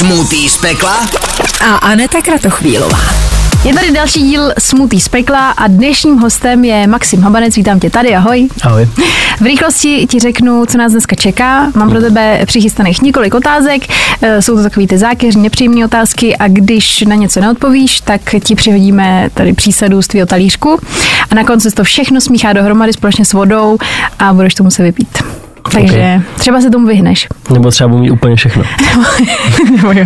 Smutý 0.00 0.48
z 0.48 0.58
pekla 0.58 1.06
a 1.60 1.74
Aneta 1.74 2.22
Kratochvílová. 2.22 2.98
Je 3.64 3.74
tady 3.74 3.90
další 3.90 4.22
díl 4.22 4.52
Smutý 4.58 5.00
z 5.00 5.08
pekla 5.08 5.50
a 5.50 5.66
dnešním 5.66 6.18
hostem 6.18 6.64
je 6.64 6.86
Maxim 6.86 7.22
Habanec. 7.22 7.56
Vítám 7.56 7.80
tě 7.80 7.90
tady, 7.90 8.14
ahoj. 8.14 8.48
Ahoj. 8.62 8.88
V 9.40 9.44
rychlosti 9.44 10.06
ti 10.10 10.18
řeknu, 10.18 10.66
co 10.66 10.78
nás 10.78 10.92
dneska 10.92 11.16
čeká. 11.16 11.72
Mám 11.74 11.90
pro 11.90 12.00
tebe 12.00 12.42
přichystaných 12.46 13.02
několik 13.02 13.34
otázek. 13.34 13.82
Eh, 14.22 14.42
Jsou 14.42 14.56
to 14.56 14.62
takové 14.62 14.86
ty 14.86 14.98
zákeřní, 14.98 15.42
nepříjemné 15.42 15.84
otázky 15.84 16.36
a 16.36 16.48
když 16.48 17.00
na 17.00 17.14
něco 17.14 17.40
neodpovíš, 17.40 18.00
tak 18.00 18.20
ti 18.44 18.54
přihodíme 18.54 19.28
tady 19.34 19.52
přísadu 19.52 20.02
z 20.02 20.06
tvého 20.06 20.26
talířku 20.26 20.80
a 21.30 21.34
na 21.34 21.44
konci 21.44 21.70
se 21.70 21.76
to 21.76 21.84
všechno 21.84 22.20
smíchá 22.20 22.52
dohromady 22.52 22.92
společně 22.92 23.24
s 23.24 23.32
vodou 23.32 23.78
a 24.18 24.32
budeš 24.32 24.54
to 24.54 24.62
muset 24.64 24.82
vypít. 24.82 25.18
Takže 25.72 25.96
okay. 25.96 26.20
třeba 26.38 26.60
se 26.60 26.70
tomu 26.70 26.86
vyhneš. 26.86 27.28
Nebo 27.50 27.70
třeba 27.70 27.88
budu 27.88 28.00
mít 28.02 28.10
úplně 28.10 28.36
všechno. 28.36 28.64
Nebo 29.76 29.92
jo. 29.92 30.04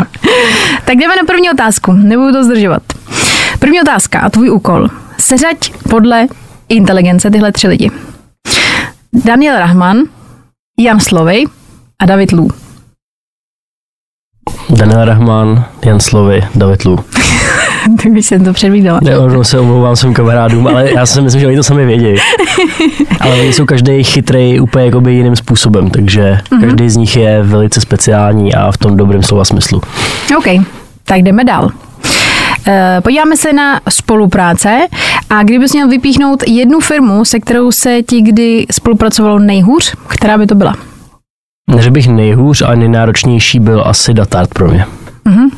Tak 0.85 0.97
jdeme 0.97 1.17
na 1.17 1.23
první 1.27 1.51
otázku. 1.51 1.93
Nebudu 1.93 2.33
to 2.33 2.45
zdržovat. 2.45 2.83
První 3.59 3.81
otázka 3.81 4.21
a 4.21 4.31
tvůj 4.31 4.51
úkol. 4.51 4.89
Seřaď 5.19 5.73
podle 5.91 6.27
inteligence 6.69 7.31
tyhle 7.31 7.53
tři 7.53 7.69
lidi. 7.69 7.91
Daniel 9.25 9.59
Rahman, 9.59 9.97
Jan 10.79 11.01
Slovej 11.01 11.47
a 11.99 12.07
David 12.07 12.33
Lů. 12.33 12.51
Daniel 14.71 15.05
Rahman, 15.05 15.65
Jan 15.85 16.01
Slovy, 16.01 16.41
David 16.55 16.85
Lu. 16.85 17.05
tak 18.03 18.13
bych 18.13 18.27
jsem 18.27 18.45
to 18.45 18.53
předvídala. 18.53 19.01
Ne, 19.03 19.13
se 19.43 19.59
omlouvám 19.61 19.97
svým 19.97 20.15
kamarádům, 20.15 20.67
ale 20.67 20.93
já 20.93 21.07
si 21.07 21.21
myslím, 21.21 21.41
že 21.41 21.47
oni 21.47 21.57
to 21.57 21.63
sami 21.63 21.87
vědí. 21.87 22.21
Ale 23.21 23.41
oni 23.41 23.53
jsou 23.53 23.65
každý 23.65 24.05
chytrý 24.05 24.61
úplně 24.61 24.85
jakoby 24.85 25.15
jiným 25.15 25.37
způsobem, 25.37 25.91
takže 25.91 26.39
mm-hmm. 26.51 26.61
každý 26.61 26.91
z 26.91 26.97
nich 26.97 27.17
je 27.17 27.43
velice 27.43 27.81
speciální 27.81 28.55
a 28.55 28.73
v 28.73 28.79
tom 28.79 28.97
dobrém 28.97 29.23
slova 29.23 29.45
smyslu. 29.45 29.81
OK, 30.39 30.47
tak 31.05 31.19
jdeme 31.19 31.45
dál. 31.45 31.71
Eh, 32.67 33.01
Podíváme 33.03 33.37
se 33.37 33.53
na 33.53 33.81
spolupráce 33.89 34.87
a 35.31 35.43
kdybys 35.43 35.73
měl 35.73 35.89
vypíchnout 35.89 36.43
jednu 36.47 36.81
firmu, 36.81 37.25
se 37.25 37.41
kterou 37.41 37.73
se 37.73 38.03
ti 38.03 38.23
kdy 38.23 38.67
spolupracovalo 38.71 39.39
nejhůř, 39.39 39.95
která 40.09 40.39
by 40.39 40.47
to 40.47 40.55
byla? 40.55 40.77
Ne, 41.71 41.83
že 41.83 41.91
bych 41.91 42.09
nejhůř 42.09 42.63
a 42.63 42.75
nejnáročnější 42.75 43.61
byl 43.61 43.83
asi 43.87 44.15
Datart 44.15 44.55
pro 44.55 44.69
mě. 44.69 44.87
Uh-huh. 45.27 45.51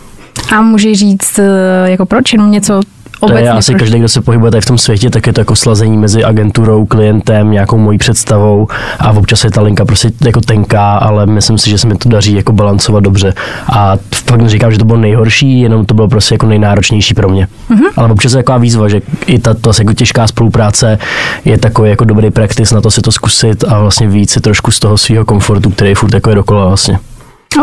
A 0.56 0.61
můžeš 0.62 0.98
říct, 0.98 1.39
eh, 1.39 1.91
jako 1.91 2.06
proč, 2.06 2.33
jenom 2.33 2.50
něco 2.50 2.80
To 3.20 3.27
obecně? 3.27 3.42
je 3.42 3.50
asi 3.50 3.72
proč? 3.72 3.80
každý, 3.80 3.98
kdo 3.98 4.08
se 4.08 4.20
pohybuje 4.20 4.50
tady 4.50 4.61
v 4.61 4.66
tom 4.66 4.78
světě, 4.78 5.11
tak 5.11 5.27
je 5.27 5.33
to 5.33 5.41
jako 5.41 5.56
slazení 5.56 5.97
mezi 5.97 6.25
agenturou, 6.25 6.86
klientem, 6.86 7.50
nějakou 7.50 7.78
mojí 7.78 7.98
představou 7.98 8.69
a 8.98 9.11
občas 9.12 9.44
je 9.44 9.50
ta 9.50 9.62
linka 9.62 9.84
prostě 9.84 10.11
jako 10.24 10.41
tenká, 10.41 10.97
ale 10.97 11.27
myslím 11.27 11.58
si, 11.58 11.70
že 11.70 11.78
se 11.78 11.86
mi 11.86 11.94
to 11.94 12.08
daří 12.08 12.34
jako 12.34 12.52
balancovat 12.52 13.02
dobře. 13.05 13.34
A 13.72 13.97
fakt 14.14 14.41
neříkám, 14.41 14.72
že 14.72 14.78
to 14.78 14.84
bylo 14.84 14.98
nejhorší, 14.98 15.61
jenom 15.61 15.86
to 15.86 15.94
bylo 15.94 16.08
prostě 16.08 16.34
jako 16.34 16.47
nejnáročnější 16.47 17.14
pro 17.14 17.28
mě. 17.28 17.48
Mm-hmm. 17.70 17.91
Ale 17.97 18.11
občas 18.12 18.33
je 18.33 18.36
taková 18.39 18.58
výzva, 18.58 18.89
že 18.89 19.00
i 19.27 19.39
ta, 19.39 19.55
ta 19.55 19.70
jako 19.78 19.92
těžká 19.92 20.27
spolupráce 20.27 20.98
je 21.44 21.58
takový 21.58 21.91
jako 21.91 22.05
dobrý 22.05 22.30
praktis 22.30 22.72
na 22.72 22.80
to 22.80 22.91
si 22.91 23.00
to 23.00 23.12
zkusit 23.12 23.64
a 23.69 23.80
vlastně 23.80 24.08
víc 24.08 24.30
si 24.30 24.41
trošku 24.41 24.70
z 24.70 24.78
toho 24.78 24.98
svého 24.98 25.24
komfortu, 25.24 25.70
který 25.70 25.91
je 25.91 25.94
furt 25.94 26.14
jako 26.14 26.30
je 26.30 26.36
dokola 26.36 26.67
vlastně. 26.67 26.98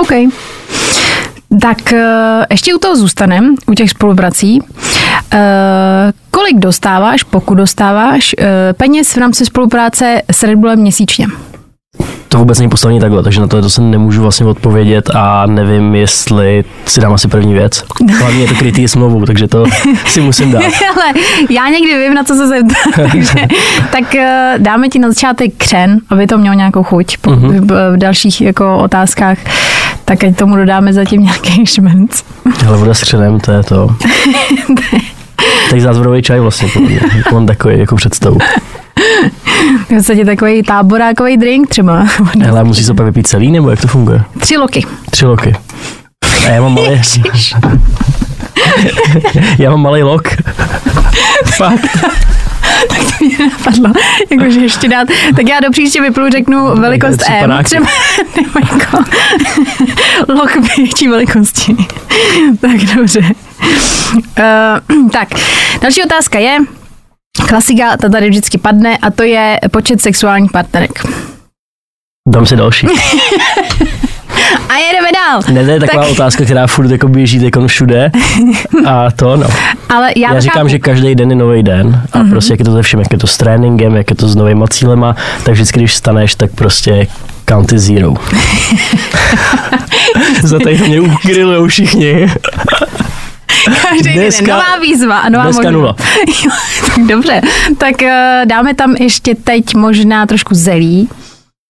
OK. 0.02 0.11
Tak 1.62 1.94
eh, 1.94 2.46
ještě 2.52 2.76
u 2.76 2.78
toho 2.78 2.96
zůstanem, 2.96 3.56
u 3.68 3.73
těch 3.73 3.90
spoluprací. 3.90 4.59
Eh, 5.34 6.12
Kolik 6.32 6.58
dostáváš, 6.60 7.23
pokud 7.23 7.56
dostáváš, 7.56 8.36
eh, 8.40 8.73
peněz 8.73 9.14
v 9.14 9.18
rámci 9.18 9.45
spolupráce 9.45 10.22
s 10.32 10.44
Red 10.44 10.56
Bullem 10.60 10.80
měsíčně? 10.80 11.28
To 12.30 12.38
vůbec 12.40 12.60
není 12.60 12.70
postavený 12.70 13.00
takhle, 13.00 13.23
takže 13.23 13.42
na 13.42 13.48
to, 13.48 13.62
to 13.62 13.70
se 13.70 13.82
nemůžu 13.82 14.22
vlastně 14.22 14.45
odpovědět 14.45 15.10
a 15.14 15.45
nevím, 15.45 15.95
jestli 15.95 16.64
si 16.86 17.02
dám 17.02 17.14
asi 17.14 17.28
první 17.28 17.54
věc. 17.54 17.84
Hlavně 18.20 18.42
je 18.42 18.48
to 18.48 18.56
krytý 18.56 18.88
smlouvou, 18.88 19.26
takže 19.26 19.48
to 19.48 19.66
si 20.06 20.22
musím 20.22 20.52
dát. 20.52 20.64
Ale 20.64 21.14
já 21.50 21.67
někdy 21.70 21.98
vím, 22.00 22.14
na 22.14 22.23
co 22.23 22.36
se 22.36 22.48
zeptat. 22.48 22.78
Takže, 23.11 23.33
tak 23.92 24.16
dáme 24.58 24.89
ti 24.89 25.00
na 25.00 25.10
začátek 25.10 25.52
křen, 25.58 26.00
aby 26.10 26.27
to 26.27 26.38
mělo 26.38 26.56
nějakou 26.56 26.83
chuť 26.83 27.17
po, 27.17 27.30
Mhm. 27.32 27.67
v, 27.67 27.92
v 27.94 27.98
dalších 27.98 28.42
jako 28.42 28.77
otázkách. 28.77 29.38
Tak 30.05 30.23
ať 30.23 30.36
tomu 30.36 30.55
dodáme 30.55 30.93
zatím 30.93 31.23
nějaký 31.23 31.65
šmenc. 31.65 32.23
Ale 32.67 32.77
voda 32.77 32.93
s 32.93 33.02
křenem, 33.02 33.39
to 33.39 33.52
je 33.52 33.64
to. 33.64 33.95
Tak 35.69 35.81
zázvorový 35.81 36.21
čaj 36.21 36.39
vlastně. 36.39 36.69
Mám 37.31 37.45
takový 37.45 37.80
jako 37.80 37.95
představu. 37.95 38.37
V 39.86 39.87
podstatě 39.95 40.25
takový 40.25 40.64
táborákový 40.64 41.37
drink 41.37 41.69
třeba. 41.69 42.08
Hele, 42.41 42.64
musí 42.64 42.83
se 42.83 42.93
pak 42.93 43.05
vypít 43.05 43.27
celý, 43.27 43.52
nebo 43.52 43.69
jak 43.69 43.81
to 43.81 43.87
funguje? 43.87 44.21
Tři 44.39 44.58
loky. 44.58 44.86
Tři 45.11 45.25
loky. 45.25 45.55
A 46.45 46.49
já 46.49 46.61
mám 46.61 46.73
malý... 46.75 47.02
já 49.59 49.69
mám 49.71 49.81
malý 49.81 50.03
lok. 50.03 50.27
Fakt. 51.55 51.87
tak 52.89 52.99
to 52.99 53.25
mě 53.25 53.37
napadlo, 53.39 54.02
jakože 54.31 54.59
ještě 54.59 54.87
dát. 54.87 55.08
Tak 55.36 55.49
já 55.49 55.59
do 55.59 55.71
příště 55.71 56.02
vyplu 56.02 56.30
řeknu 56.30 56.75
velikost 56.75 57.21
M, 57.30 57.39
panáky. 57.39 57.64
třeba, 57.64 57.87
nebo 58.36 58.59
jako 58.71 58.97
lok 60.33 60.52
větší 60.77 61.08
velikosti. 61.08 61.75
tak 62.61 62.95
dobře. 62.95 63.19
Uh, 64.14 65.09
tak, 65.11 65.27
další 65.81 66.03
otázka 66.03 66.39
je, 66.39 66.58
klasika, 67.47 67.97
ta 67.97 68.09
tady 68.09 68.30
vždycky 68.30 68.58
padne, 68.58 68.97
a 68.97 69.11
to 69.11 69.23
je 69.23 69.59
počet 69.71 70.02
sexuálních 70.02 70.52
partnerek. 70.52 71.05
Dám 72.30 72.45
si 72.45 72.55
další. 72.55 72.87
A 74.69 74.75
jedeme 74.77 75.09
dál. 75.11 75.41
Ne, 75.52 75.65
to 75.65 75.71
je 75.71 75.80
taková 75.80 76.03
Tak- 76.03 76.11
otázka, 76.11 76.43
která 76.45 76.67
furt 76.67 76.91
jako 76.91 77.08
běží 77.08 77.39
teď 77.39 77.53
všude. 77.67 78.11
A 78.86 79.11
to 79.11 79.37
no. 79.37 79.47
Ale 79.89 80.11
já, 80.15 80.33
Já 80.33 80.39
říkám, 80.39 80.59
chápu. 80.59 80.67
že 80.69 80.80
každý 80.80 81.15
den 81.15 81.30
je 81.30 81.36
nový 81.36 81.64
den 81.64 82.02
a 82.14 82.17
mm-hmm. 82.17 82.30
prostě 82.30 82.53
jak 82.53 82.59
je 82.59 82.65
to 82.65 82.71
ze 82.71 82.81
všem, 82.81 82.99
jak 82.99 83.11
je 83.14 83.17
to 83.19 83.27
s 83.27 83.37
tréninkem, 83.37 83.95
jak 83.95 84.09
je 84.09 84.15
to 84.15 84.27
s 84.27 84.36
novýma 84.36 84.67
cílema, 84.67 85.15
tak 85.43 85.53
vždycky, 85.53 85.80
když 85.80 85.93
staneš, 85.95 86.36
tak 86.36 86.52
prostě 86.52 87.08
count 87.49 87.71
is 87.73 87.81
zero. 87.81 88.14
Za 90.43 90.59
tady 90.59 90.77
mě 90.77 91.02
ugrillujou 91.02 91.67
všichni. 91.67 92.27
Každý 93.89 94.03
den 94.03 94.14
je 94.14 94.21
dneska- 94.21 94.47
nová 94.53 94.77
výzva 94.81 95.17
a 95.20 95.30
nová 95.30 95.43
dneska 95.43 95.71
možnost. 95.71 95.73
nula. 95.81 95.95
Dobře, 97.08 97.41
tak 97.77 98.02
eh, 98.02 98.41
dáme 98.45 98.73
tam 98.73 98.95
ještě 98.95 99.35
teď 99.35 99.75
možná 99.75 100.25
trošku 100.25 100.55
zelí. 100.55 101.09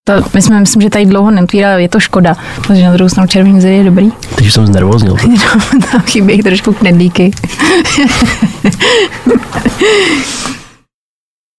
To, 0.08 0.14
my 0.34 0.42
jsme, 0.42 0.60
myslím, 0.60 0.82
že 0.82 0.90
tady 0.90 1.06
dlouho 1.06 1.32
neutvírali, 1.32 1.82
je 1.82 1.90
to 1.90 2.00
škoda, 2.00 2.36
protože 2.56 2.84
na 2.84 2.94
druhou 2.94 3.10
stranu 3.10 3.28
červený 3.28 3.62
zelí 3.62 3.78
je 3.78 3.84
dobrý. 3.84 4.12
Teď 4.36 4.52
jsem 4.52 4.68
znervoznil. 4.68 5.16
Tam 5.92 6.02
chybí 6.02 6.44
trošku 6.44 6.74
knedlíky. 6.74 7.32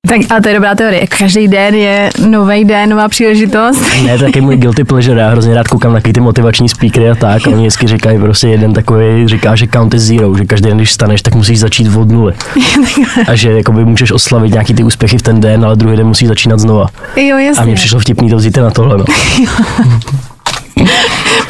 tak, 0.08 0.20
ale 0.30 0.40
to 0.40 0.48
je 0.48 0.54
dobrá 0.54 0.74
teorie. 0.74 1.06
Každý 1.06 1.48
den 1.48 1.74
je 1.74 2.10
nový 2.28 2.64
den, 2.64 2.90
nová 2.90 3.08
příležitost. 3.08 3.80
Ne, 4.04 4.18
to 4.18 4.24
je 4.24 4.30
taky 4.30 4.40
můj 4.40 4.56
guilty 4.56 4.84
pleasure, 4.84 5.20
já 5.20 5.28
hrozně 5.30 5.54
rád 5.54 5.68
koukám 5.68 5.92
na 5.92 6.00
ty 6.00 6.20
motivační 6.20 6.68
speakery 6.68 7.10
a 7.10 7.14
tak 7.14 7.46
a 7.46 7.50
oni 7.50 7.60
vždycky 7.60 7.86
říkají 7.86 8.18
prostě 8.18 8.48
jeden 8.48 8.72
takový, 8.72 9.28
říká, 9.28 9.56
že 9.56 9.66
count 9.66 9.94
is 9.94 10.02
zero, 10.02 10.34
že 10.38 10.44
každý 10.44 10.68
den, 10.68 10.76
když 10.76 10.92
staneš, 10.92 11.22
tak 11.22 11.34
musíš 11.34 11.58
začít 11.60 11.96
od 11.96 12.08
nuly. 12.08 12.32
A 13.28 13.34
že 13.34 13.52
jakoby 13.52 13.84
můžeš 13.84 14.12
oslavit 14.12 14.52
nějaký 14.52 14.74
ty 14.74 14.82
úspěchy 14.82 15.18
v 15.18 15.22
ten 15.22 15.40
den, 15.40 15.64
ale 15.64 15.76
druhý 15.76 15.96
den 15.96 16.06
musí 16.06 16.26
začínat 16.26 16.60
znova. 16.60 16.86
jo, 17.16 17.38
jasně. 17.38 17.62
A 17.62 17.64
mně 17.64 17.74
přišlo 17.74 18.00
vtipný 18.00 18.30
to 18.30 18.36
vzít 18.36 18.56
na 18.56 18.70
tohle. 18.70 18.98
No. 18.98 19.04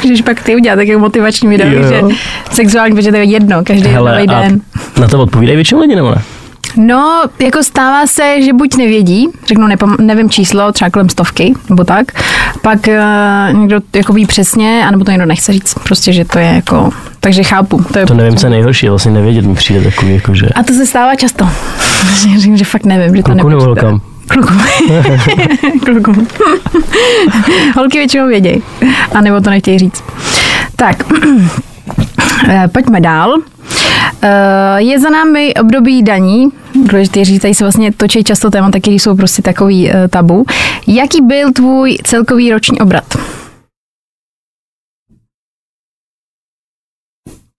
Můžeš 0.03 0.21
pak 0.21 0.43
ty 0.43 0.55
udělat 0.55 0.75
takový 0.75 0.95
motivační 0.97 1.49
video, 1.49 1.67
Jo, 1.67 1.81
jo. 1.81 1.89
že 2.09 2.15
sexuální 2.51 2.95
počet 2.95 3.15
je 3.15 3.23
jedno, 3.23 3.63
každý 3.63 3.87
Hele, 3.87 4.11
nový 4.15 4.27
a 4.27 4.41
den. 4.41 4.61
na 5.01 5.07
to 5.07 5.19
odpovídají 5.19 5.55
většinou 5.55 5.81
lidi, 5.81 5.95
nebo 5.95 6.11
ne? 6.11 6.21
No, 6.77 7.23
jako 7.39 7.63
stává 7.63 8.07
se, 8.07 8.41
že 8.41 8.53
buď 8.53 8.75
nevědí, 8.77 9.27
řeknou, 9.47 9.67
nepam- 9.67 9.95
nevím 9.99 10.29
číslo, 10.29 10.71
třeba 10.71 10.89
kolem 10.89 11.09
stovky, 11.09 11.53
nebo 11.69 11.83
tak, 11.83 12.05
pak 12.61 12.79
uh, 12.87 13.59
někdo 13.59 13.79
jako 13.95 14.13
ví 14.13 14.25
přesně, 14.25 14.85
anebo 14.87 15.03
to 15.05 15.11
někdo 15.11 15.25
nechce 15.25 15.53
říct, 15.53 15.73
prostě, 15.83 16.13
že 16.13 16.25
to 16.25 16.39
je 16.39 16.45
jako, 16.45 16.89
takže 17.19 17.43
chápu. 17.43 17.83
To, 17.93 17.99
je 17.99 18.05
To 18.05 18.13
nevím, 18.13 18.35
co 18.37 18.45
je 18.45 18.49
nejhorší, 18.49 18.89
vlastně 18.89 19.11
nevědět 19.11 19.45
mi 19.45 19.53
přijde 19.55 19.81
takový, 19.91 20.13
jako 20.13 20.35
že... 20.35 20.45
A 20.55 20.63
to 20.63 20.73
se 20.73 20.85
stává 20.85 21.15
často. 21.15 21.49
Říkám, 22.37 22.57
že 22.57 22.65
fakt 22.65 22.85
nevím, 22.85 23.15
že 23.15 23.23
to 23.23 23.31
Kluku 23.31 23.49
nebo 23.49 23.59
nepočítá. 23.65 23.87
holkám? 23.87 24.01
Kluku. 24.27 24.53
Kluku. 25.85 26.27
Holky 27.75 27.97
většinou 27.97 28.27
vědějí, 28.27 28.63
anebo 29.15 29.41
to 29.41 29.49
nechtějí 29.49 29.79
říct. 29.79 30.03
Tak, 30.75 31.03
eh, 32.49 32.67
pojďme 32.67 33.01
dál. 33.01 33.33
Eh, 34.21 34.81
Je 34.81 34.99
za 34.99 35.09
námi 35.09 35.53
období 35.53 36.03
daní, 36.03 36.49
důležité 36.75 37.25
říct, 37.25 37.41
tady 37.41 37.53
se 37.53 37.63
vlastně 37.63 37.91
točí 37.91 38.23
často 38.23 38.51
témata, 38.51 38.79
které 38.79 38.95
jsou 38.95 39.15
prostě 39.15 39.41
takový 39.41 39.91
eh, 39.91 40.07
tabu. 40.07 40.45
Jaký 40.87 41.21
byl 41.21 41.51
tvůj 41.53 41.97
celkový 42.03 42.51
roční 42.51 42.79
obrat? 42.79 43.03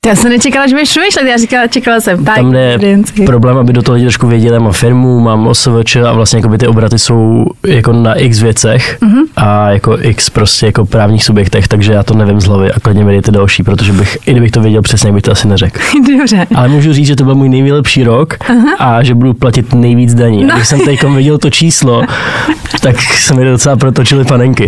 Já 0.06 0.14
jsem 0.14 0.31
nečekala, 0.31 0.67
že 0.67 0.75
budeš 0.75 0.88
přemýšlet, 0.91 1.26
já 1.26 1.37
říkala, 1.37 1.67
čekala 1.67 2.00
jsem. 2.00 2.25
Tak, 2.25 2.35
Tam 2.37 2.47
ingredienci. 2.47 3.25
problém, 3.25 3.56
aby 3.58 3.73
do 3.73 3.82
toho 3.82 3.94
lidi 3.94 4.06
trošku 4.06 4.26
věděli, 4.26 4.58
mám 4.61 4.73
firmu, 4.73 5.20
mám 5.20 5.47
OSVČ 5.47 5.97
a 5.97 6.12
vlastně 6.12 6.38
jako 6.38 6.49
by 6.49 6.58
ty 6.58 6.67
obraty 6.67 6.99
jsou 6.99 7.47
jako 7.67 7.93
na 7.93 8.14
x 8.14 8.41
věcech 8.41 8.99
Mhm. 9.00 9.23
a 9.37 9.70
jako 9.70 9.99
x 10.00 10.31
prostě 10.31 10.67
jako 10.67 10.87
právních 10.87 11.25
subjektech, 11.25 11.69
takže 11.69 11.93
já 11.93 12.03
to 12.03 12.14
nevím 12.14 12.41
z 12.41 12.44
hlavy 12.44 12.73
a 12.73 12.81
klidně 12.81 13.05
mi 13.05 13.12
dejte 13.12 13.31
další, 13.31 13.62
protože 13.62 13.93
bych, 13.93 14.19
i 14.26 14.31
kdybych 14.31 14.50
to 14.50 14.61
věděl 14.61 14.82
přesně, 14.82 15.12
bych 15.12 15.23
to 15.23 15.32
asi 15.32 15.49
neřekl. 15.49 15.81
Dobře. 16.19 16.47
Ale 16.55 16.69
můžu 16.69 16.93
říct, 16.93 17.06
že 17.06 17.17
to 17.17 17.25
byl 17.25 17.35
můj 17.35 17.49
nejlepší 17.49 18.05
rok 18.05 18.35
a 18.79 19.03
že 19.03 19.14
budu 19.14 19.35
platit 19.35 19.75
nejvíc 19.75 20.14
daní. 20.14 20.44
No. 20.44 20.55
Když 20.56 20.69
jsem 20.69 20.81
teď 20.81 21.03
viděl 21.05 21.38
to 21.38 21.50
číslo, 21.50 22.03
tak 22.81 22.96
se 23.02 23.34
mi 23.34 23.44
docela 23.44 23.76
protočily 23.76 24.25
panenky. 24.25 24.67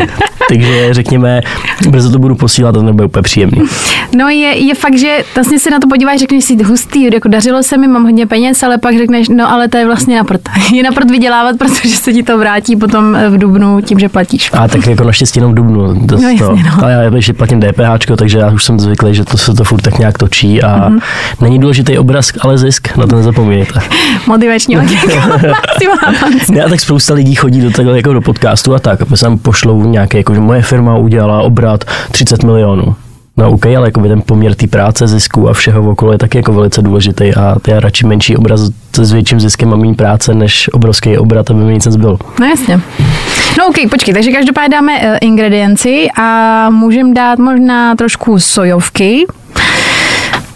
Takže 0.49 0.95
řekněme, 0.95 1.41
brzo 1.89 2.11
to 2.11 2.19
budu 2.19 2.35
posílat 2.35 2.69
a 2.69 2.73
to 2.73 2.83
nebude 2.83 3.05
úplně 3.07 3.23
příjemný. 3.23 3.63
No 4.17 4.29
je, 4.29 4.67
je 4.67 4.75
fakt, 4.75 4.99
že 4.99 5.17
vlastně 5.35 5.59
se 5.59 5.71
na 5.71 5.79
to 5.79 5.89
podíváš, 5.89 6.21
řekneš 6.21 6.45
si 6.45 6.63
hustý, 6.63 7.05
jako 7.13 7.29
dařilo 7.29 7.63
se 7.63 7.77
mi, 7.77 7.89
mám 7.89 8.03
hodně 8.05 8.27
peněz, 8.27 8.63
ale 8.63 8.79
pak 8.79 8.99
řekneš, 8.99 9.29
no 9.29 9.53
ale 9.53 9.69
to 9.69 9.77
je 9.77 9.87
vlastně 9.87 10.17
na 10.17 10.25
prd. 10.25 10.41
Je 10.73 10.83
na 10.83 10.93
prd 10.93 11.11
vydělávat, 11.11 11.57
protože 11.59 11.89
se 11.97 12.13
ti 12.13 12.23
to 12.23 12.39
vrátí 12.39 12.77
potom 12.77 13.17
v 13.31 13.39
dubnu 13.39 13.81
tím, 13.81 13.99
že 13.99 14.09
platíš. 14.09 14.51
A 14.53 14.69
tak 14.69 14.87
jako 14.87 15.05
naštěstí 15.05 15.39
jenom 15.39 15.53
v 15.53 15.55
Dubnu. 15.55 16.07
To, 16.07 16.17
No 16.17 16.29
jasně, 16.29 16.63
no. 16.63 16.71
Ale 16.85 16.93
já 16.93 17.03
ještě 17.17 17.33
platím 17.33 17.61
DPH, 17.61 18.17
takže 18.17 18.39
já 18.39 18.51
už 18.53 18.65
jsem 18.65 18.81
zvyklý, 18.81 19.15
že 19.15 19.25
to 19.25 19.37
se 19.37 19.55
to 19.55 19.65
furt 19.65 19.81
tak 19.83 19.99
nějak 19.99 20.19
točí 20.19 20.63
a 20.63 20.77
Mhm. 20.89 20.97
mm-hmm. 20.99 21.03
není 21.41 21.59
důležitý 21.59 21.99
obraz, 21.99 22.33
ale 22.41 22.59
zisk, 22.59 22.97
na 22.97 23.07
to 23.07 23.17
nezapomínejte. 23.17 23.81
Motivační 24.27 24.77
a 26.65 26.69
tak 26.69 26.81
spousta 26.81 27.15
lidí 27.15 27.35
chodí 27.35 27.61
do 27.61 27.71
takhle 27.71 27.98
jako 27.99 28.13
do 28.13 28.21
podcastu 28.21 28.75
a 28.75 28.79
tak, 28.79 29.13
a 29.13 29.17
sem 29.17 29.39
pošlou 29.39 29.83
nějaké, 29.83 30.19
jako 30.19 30.35
že 30.35 30.41
moje 30.41 30.63
firma 30.63 30.97
udělala 30.97 31.43
obrat 31.43 31.85
30 32.11 32.43
milionů. 32.43 32.95
No 33.39 33.51
OK, 33.51 33.67
ale 33.67 33.89
jako 33.89 34.03
ten 34.03 34.23
poměr 34.27 34.55
té 34.55 34.67
práce, 34.67 35.07
zisku 35.07 35.49
a 35.49 35.53
všeho 35.53 35.91
okolo 35.91 36.13
je 36.13 36.19
taky 36.19 36.39
jako 36.39 36.53
velice 36.53 36.83
důležitý 36.83 37.35
a 37.35 37.57
já 37.69 37.81
radši 37.81 38.07
menší 38.07 38.37
obraz 38.37 38.61
s 38.97 39.13
větším 39.13 39.41
ziskem 39.41 39.73
a 39.73 39.77
méně 39.77 39.95
práce, 39.95 40.35
než 40.35 40.71
obrovský 40.73 41.19
obrat, 41.19 41.51
aby 41.51 41.65
mi 41.65 41.73
nic 41.73 41.87
nezbylo. 41.87 42.19
No 42.41 42.47
jasně. 42.47 42.81
No 43.59 43.67
ok, 43.67 43.77
počkej, 43.91 44.15
takže 44.15 44.33
každopádně 44.33 44.69
dáme 44.69 45.01
uh, 45.01 45.17
ingredienci 45.21 46.09
a 46.19 46.71
můžeme 46.71 47.15
dát 47.15 47.39
možná 47.39 47.97
trošku 47.97 48.39
sojovky. 48.39 49.27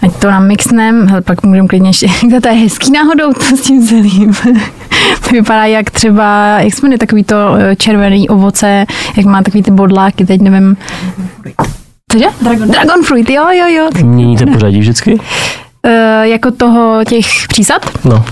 Ať 0.02 0.16
to 0.20 0.30
namixnem, 0.30 1.08
hele, 1.08 1.20
pak 1.20 1.42
můžeme 1.42 1.68
klidně 1.68 1.88
ještě, 1.88 2.06
to 2.42 2.48
je 2.48 2.54
hezký 2.54 2.92
náhodou 2.92 3.32
to 3.32 3.56
s 3.56 3.60
tím 3.60 3.86
celým. 3.86 4.34
to 5.24 5.30
vypadá 5.32 5.64
jak 5.64 5.90
třeba, 5.90 6.58
jak 6.60 6.74
se 6.74 6.82
jmenuje 6.82 6.98
takový 6.98 7.24
to 7.24 7.36
eh, 7.54 7.76
červený 7.76 8.28
ovoce, 8.28 8.86
jak 9.16 9.26
má 9.26 9.42
takový 9.42 9.62
ty 9.62 9.70
bodláky, 9.70 10.26
teď 10.26 10.40
nevím. 10.40 10.76
Cože? 12.12 12.24
Dragon, 12.42 12.68
Dragon 12.68 13.02
fruit, 13.02 13.30
jo, 13.30 13.44
jo, 13.50 13.66
jo. 13.68 14.04
Měníte 14.04 14.46
pořadí 14.46 14.78
vždycky? 14.78 15.14
Uh, 15.14 16.22
jako 16.22 16.50
toho 16.50 17.04
těch 17.08 17.26
přísad? 17.48 17.90
No, 18.04 18.24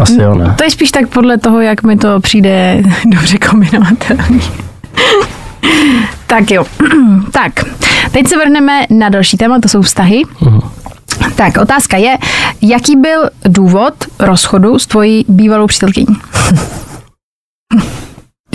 asi 0.00 0.22
jo, 0.22 0.34
ne. 0.34 0.54
To 0.58 0.64
je 0.64 0.70
spíš 0.70 0.90
tak 0.90 1.08
podle 1.08 1.38
toho, 1.38 1.60
jak 1.60 1.82
mi 1.82 1.96
to 1.96 2.20
přijde 2.20 2.82
dobře 3.06 3.38
kombinovatelný. 3.38 4.40
tak 6.26 6.50
jo. 6.50 6.64
tak, 7.32 7.52
teď 8.12 8.28
se 8.28 8.36
vrhneme 8.36 8.86
na 8.90 9.08
další 9.08 9.36
téma, 9.36 9.60
to 9.60 9.68
jsou 9.68 9.82
vztahy. 9.82 10.22
Tak, 11.36 11.56
otázka 11.56 11.96
je, 11.96 12.18
jaký 12.62 12.96
byl 12.96 13.30
důvod 13.44 13.94
rozchodu 14.18 14.78
s 14.78 14.86
tvojí 14.86 15.24
bývalou 15.28 15.66
přítelkyní? 15.66 16.16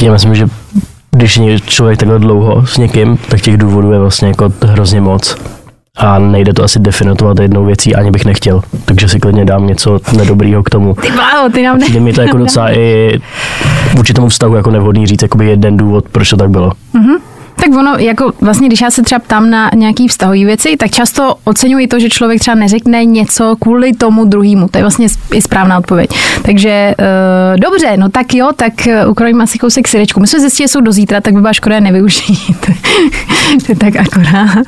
Já 0.02 0.12
myslím, 0.12 0.36
že 0.36 0.48
když 1.12 1.38
je 1.38 1.60
člověk 1.60 2.00
takhle 2.00 2.20
dlouho 2.20 2.68
s 2.68 2.78
někým, 2.78 3.18
tak 3.18 3.42
těch 3.42 3.58
důvodů 3.58 3.92
je 3.92 4.00
vlastně 4.00 4.28
jako 4.28 4.54
hrozně 4.62 5.02
moc. 5.02 5.38
A 5.98 6.20
nejde 6.20 6.54
to 6.54 6.64
asi 6.64 6.80
definovat 6.80 7.40
jednou 7.40 7.66
věcí, 7.66 7.96
ani 7.96 8.12
bych 8.12 8.26
nechtěl. 8.26 8.62
Takže 8.86 9.10
si 9.10 9.20
klidně 9.20 9.46
dám 9.46 9.68
něco 9.68 10.00
nedobrýho 10.18 10.64
k 10.64 10.70
tomu. 10.70 10.94
Ty 10.94 11.12
bláho, 11.12 11.50
ty 11.50 11.64
nám 11.64 11.78
ne... 11.78 11.84
Přijde 11.86 12.00
mi 12.00 12.14
to 12.14 12.22
jako 12.22 12.38
docela 12.38 12.72
i 12.72 13.20
vůči 13.96 14.14
tomu 14.14 14.30
vztahu 14.30 14.56
jako 14.56 14.72
nevhodný 14.72 15.08
říct 15.08 15.22
jakoby 15.22 15.46
jeden 15.46 15.78
důvod, 15.78 16.06
proč 16.12 16.30
to 16.30 16.38
tak 16.38 16.50
bylo. 16.50 16.72
Tak 17.58 17.70
ono, 17.78 17.96
jako 17.98 18.34
vlastně, 18.42 18.68
když 18.68 18.82
já 18.82 18.92
se 18.92 19.04
třeba 19.04 19.20
ptám 19.20 19.50
na 19.50 19.70
nějaký 19.76 20.08
vztahový 20.08 20.46
věci, 20.46 20.78
tak 20.78 20.92
často 20.92 21.36
oceňuji 21.44 21.88
to, 21.88 22.00
že 22.00 22.10
člověk 22.10 22.40
třeba 22.40 22.56
neřekne 22.56 23.06
něco 23.06 23.56
kvůli 23.60 23.94
tomu 23.94 24.26
druhému. 24.26 24.68
To 24.68 24.78
je 24.78 24.84
vlastně 24.84 25.08
i 25.34 25.42
správná 25.42 25.78
odpověď. 25.78 26.10
Takže 26.42 26.96
uh, 27.00 27.60
dobře, 27.60 27.98
no 27.98 28.10
tak 28.10 28.34
jo, 28.34 28.50
tak 28.56 28.74
uh, 28.88 29.12
ukrojím 29.12 29.42
asi 29.42 29.58
kousek 29.58 29.88
syrečku. 29.88 30.20
My 30.20 30.28
jsme 30.28 30.40
zjistili, 30.40 30.68
že 30.68 30.72
jsou 30.72 30.82
do 30.82 30.92
zítra, 30.92 31.22
tak 31.22 31.34
by 31.34 31.42
byla 31.42 31.54
škoda 31.54 31.80
nevyužít. 31.80 32.58
to 33.66 33.72
je 33.72 33.76
tak 33.76 33.96
akorát. 33.96 34.68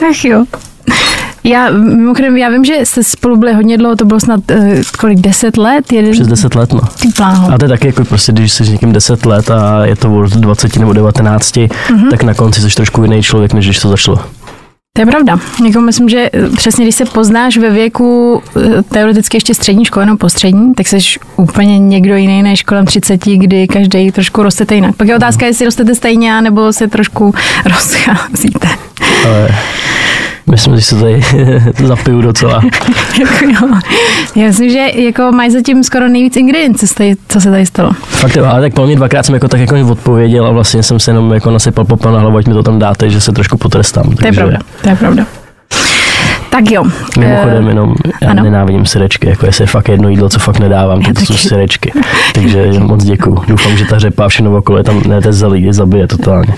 tak 0.00 0.24
jo. 0.24 0.44
Já, 1.48 1.70
mimochodem, 1.70 2.36
já 2.36 2.48
vím, 2.48 2.64
že 2.64 2.74
jste 2.84 3.04
spolu 3.04 3.36
byli 3.36 3.52
hodně 3.52 3.78
dlouho, 3.78 3.96
to 3.96 4.04
bylo 4.04 4.20
snad 4.20 4.40
uh, 4.50 4.80
kolik, 4.98 5.18
deset 5.18 5.56
let? 5.56 5.92
Jeden, 5.92 6.12
Přes 6.12 6.26
10 6.26 6.54
let, 6.54 6.72
no. 6.72 6.80
Ty 7.00 7.08
pláho. 7.08 7.52
A 7.52 7.58
to 7.58 7.64
je 7.64 7.68
taky 7.68 7.86
jako 7.86 8.04
prostě, 8.04 8.32
když 8.32 8.52
jsi 8.52 8.64
s 8.64 8.68
někým 8.68 8.92
10 8.92 9.26
let 9.26 9.50
a 9.50 9.84
je 9.86 9.96
to 9.96 10.14
od 10.14 10.32
20 10.32 10.76
nebo 10.76 10.92
19, 10.92 11.56
mm-hmm. 11.56 12.10
tak 12.10 12.22
na 12.22 12.34
konci 12.34 12.60
jsi 12.60 12.76
trošku 12.76 13.02
jiný 13.02 13.22
člověk, 13.22 13.52
než 13.52 13.64
když 13.64 13.78
to 13.78 13.88
začalo. 13.88 14.20
To 14.92 15.02
je 15.02 15.06
pravda. 15.06 15.38
Jako 15.66 15.80
myslím, 15.80 16.08
že 16.08 16.30
eh, 16.32 16.48
přesně 16.56 16.84
když 16.84 16.94
se 16.94 17.04
poznáš 17.04 17.56
ve 17.56 17.70
věku 17.70 18.42
eh, 18.56 18.82
teoreticky 18.82 19.36
ještě 19.36 19.54
střední 19.54 19.84
školy 19.84 20.06
nebo 20.06 20.18
postřední, 20.18 20.74
tak 20.74 20.88
jsi 20.88 20.98
úplně 21.36 21.78
někdo 21.78 22.16
jiný 22.16 22.42
než 22.42 22.62
kolem 22.62 22.86
30, 22.86 23.24
kdy 23.24 23.66
každý 23.66 24.12
trošku 24.12 24.42
rostete 24.42 24.74
jinak. 24.74 24.96
Pak 24.96 25.08
je 25.08 25.16
otázka, 25.16 25.46
jestli 25.46 25.64
rostete 25.64 25.94
stejně, 25.94 26.40
nebo 26.40 26.72
se 26.72 26.88
trošku 26.88 27.34
rozcházíte. 27.64 28.68
Ale 29.26 29.48
myslím, 30.50 30.76
že 30.76 30.82
se 30.82 30.96
tady 31.00 31.20
zapiju 31.84 32.20
docela. 32.22 32.62
Já 34.36 34.46
myslím, 34.46 34.70
že 34.70 34.86
jako 34.94 35.32
mají 35.32 35.50
zatím 35.50 35.84
skoro 35.84 36.08
nejvíc 36.08 36.36
ingrediencí, 36.36 36.78
co 36.80 36.86
se 36.86 36.94
tady- 36.94 37.14
co 37.28 37.40
se 37.40 37.50
tady 37.50 37.66
stalo. 37.66 37.90
Fakt 38.04 38.36
jo, 38.36 38.44
ale 38.44 38.60
tak 38.60 38.74
po 38.74 38.86
mě 38.86 38.96
dvakrát 38.96 39.22
jsem 39.26 39.34
jako 39.34 39.48
tak 39.48 39.60
jako 39.60 39.80
odpověděl 39.90 40.46
a 40.46 40.50
vlastně 40.50 40.82
jsem 40.82 40.98
se 41.00 41.10
jenom 41.10 41.32
jako 41.32 41.50
nasypal 41.50 41.84
popel 41.84 42.12
na 42.12 42.20
hlavu, 42.20 42.36
ať 42.36 42.46
mi 42.46 42.54
to 42.54 42.62
tam 42.62 42.78
dáte, 42.78 43.10
že 43.10 43.20
se 43.20 43.32
trošku 43.32 43.58
potrestám. 43.58 44.04
To 44.12 44.26
je 44.26 44.32
pravda. 44.32 44.58
To 44.82 44.88
je 44.88 44.96
pravda. 44.96 45.26
Tak 46.58 46.70
jo. 46.70 46.84
Mimochodem 47.18 47.66
Eh, 47.66 47.68
jenom, 47.70 47.94
já 48.22 48.30
ano. 48.30 48.42
nenávidím 48.42 48.86
syrečky, 48.86 49.28
jako 49.28 49.46
jestli 49.46 49.62
je 49.62 49.66
fakt 49.66 49.88
jedno 49.88 50.08
jídlo, 50.08 50.28
co 50.28 50.38
fakt 50.38 50.58
nedávám, 50.58 51.02
tak 51.02 51.14
to 51.14 51.20
jsou 51.24 51.34
syrečky. 51.36 51.92
Takže 52.34 52.70
moc 52.80 53.04
děkuju. 53.04 53.42
Doufám, 53.48 53.76
že 53.76 53.84
ta 53.84 53.98
řepa 53.98 54.24
a 54.24 54.28
všechno 54.28 54.56
okolo 54.56 54.78
je 54.78 54.84
tam, 54.84 55.02
ne, 55.06 55.20
to 55.20 55.28
je 55.28 55.32
zelí, 55.32 55.62
je 55.62 55.72
zabije 55.72 56.06
totálně. 56.06 56.54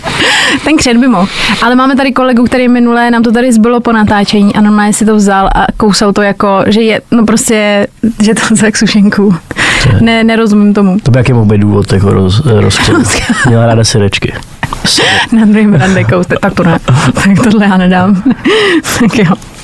Ten 0.64 0.76
křet 0.76 0.96
by 0.96 1.08
mohl. 1.08 1.28
Ale 1.62 1.74
máme 1.74 1.96
tady 1.96 2.12
kolegu, 2.12 2.44
který 2.44 2.68
minulé 2.68 3.10
nám 3.10 3.22
to 3.22 3.32
tady 3.32 3.52
zbylo 3.52 3.80
po 3.80 3.92
natáčení 3.92 4.54
a 4.54 4.60
normálně 4.60 4.92
si 4.92 5.04
to 5.04 5.16
vzal 5.16 5.46
a 5.54 5.66
kousal 5.76 6.12
to 6.12 6.22
jako, 6.22 6.62
že 6.66 6.80
je, 6.80 7.00
no 7.10 7.24
prostě, 7.26 7.86
že 8.22 8.34
to 8.34 8.54
za 8.56 8.66
sušenku. 8.74 9.34
Ne, 10.00 10.24
nerozumím 10.24 10.74
tomu. 10.74 10.96
To 11.02 11.10
by 11.10 11.18
jaký 11.18 11.32
mohl 11.32 11.46
být 11.46 11.58
důvod 11.60 11.92
jako 11.92 12.12
roz, 12.12 12.42
rozkřet. 12.46 12.96
Měla 13.48 13.66
ráda 13.66 13.84
syrečky. 13.84 14.32
Na 15.32 15.44
druhém 15.44 15.74
rande 15.74 16.04
kouste, 16.04 16.34
tak 16.42 16.54
to 16.54 16.62
ne. 16.64 16.78
Tak 17.14 17.44
tohle 17.50 17.66
já 17.66 17.76
nedám. 17.76 18.22
tak 19.00 19.18
jo. 19.18 19.34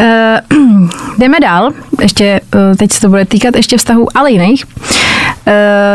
Uh, 0.00 0.88
jdeme 1.18 1.36
dál, 1.42 1.70
ještě 2.00 2.40
uh, 2.54 2.76
teď 2.76 2.92
se 2.92 3.00
to 3.00 3.08
bude 3.08 3.24
týkat 3.24 3.56
ještě 3.56 3.76
vztahů, 3.78 4.08
ale 4.14 4.30
jiných. 4.32 4.64
Uh, 4.66 5.52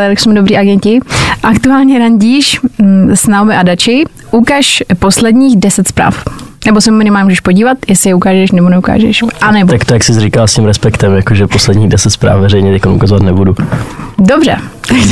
jak 0.09 0.19
jsme 0.19 0.33
dobrý 0.33 0.57
agenti. 0.57 0.99
Aktuálně 1.43 1.99
randíš 1.99 2.59
mm, 2.77 3.09
s 3.15 3.27
Naomi 3.27 3.57
Adachi. 3.57 4.03
Ukaž 4.31 4.83
posledních 4.99 5.57
10 5.57 5.87
zpráv. 5.87 6.23
Nebo 6.65 6.81
se 6.81 6.91
minimálně 6.91 7.23
můžeš 7.23 7.39
podívat, 7.39 7.77
jestli 7.87 8.09
je 8.09 8.13
ukážeš 8.15 8.51
nebo 8.51 8.69
neukážeš. 8.69 9.23
A 9.41 9.51
nebo. 9.51 9.71
Tak 9.71 9.85
to, 9.85 9.93
jak 9.93 10.03
jsi 10.03 10.19
říkal 10.19 10.47
s 10.47 10.53
tím 10.53 10.65
respektem, 10.65 11.15
jakože 11.15 11.47
posledních 11.47 11.89
deset 11.89 12.09
zpráv 12.09 12.39
veřejně 12.39 12.71
teď 12.71 12.85
ukazovat 12.85 13.23
nebudu. 13.23 13.55
Dobře. 14.19 14.57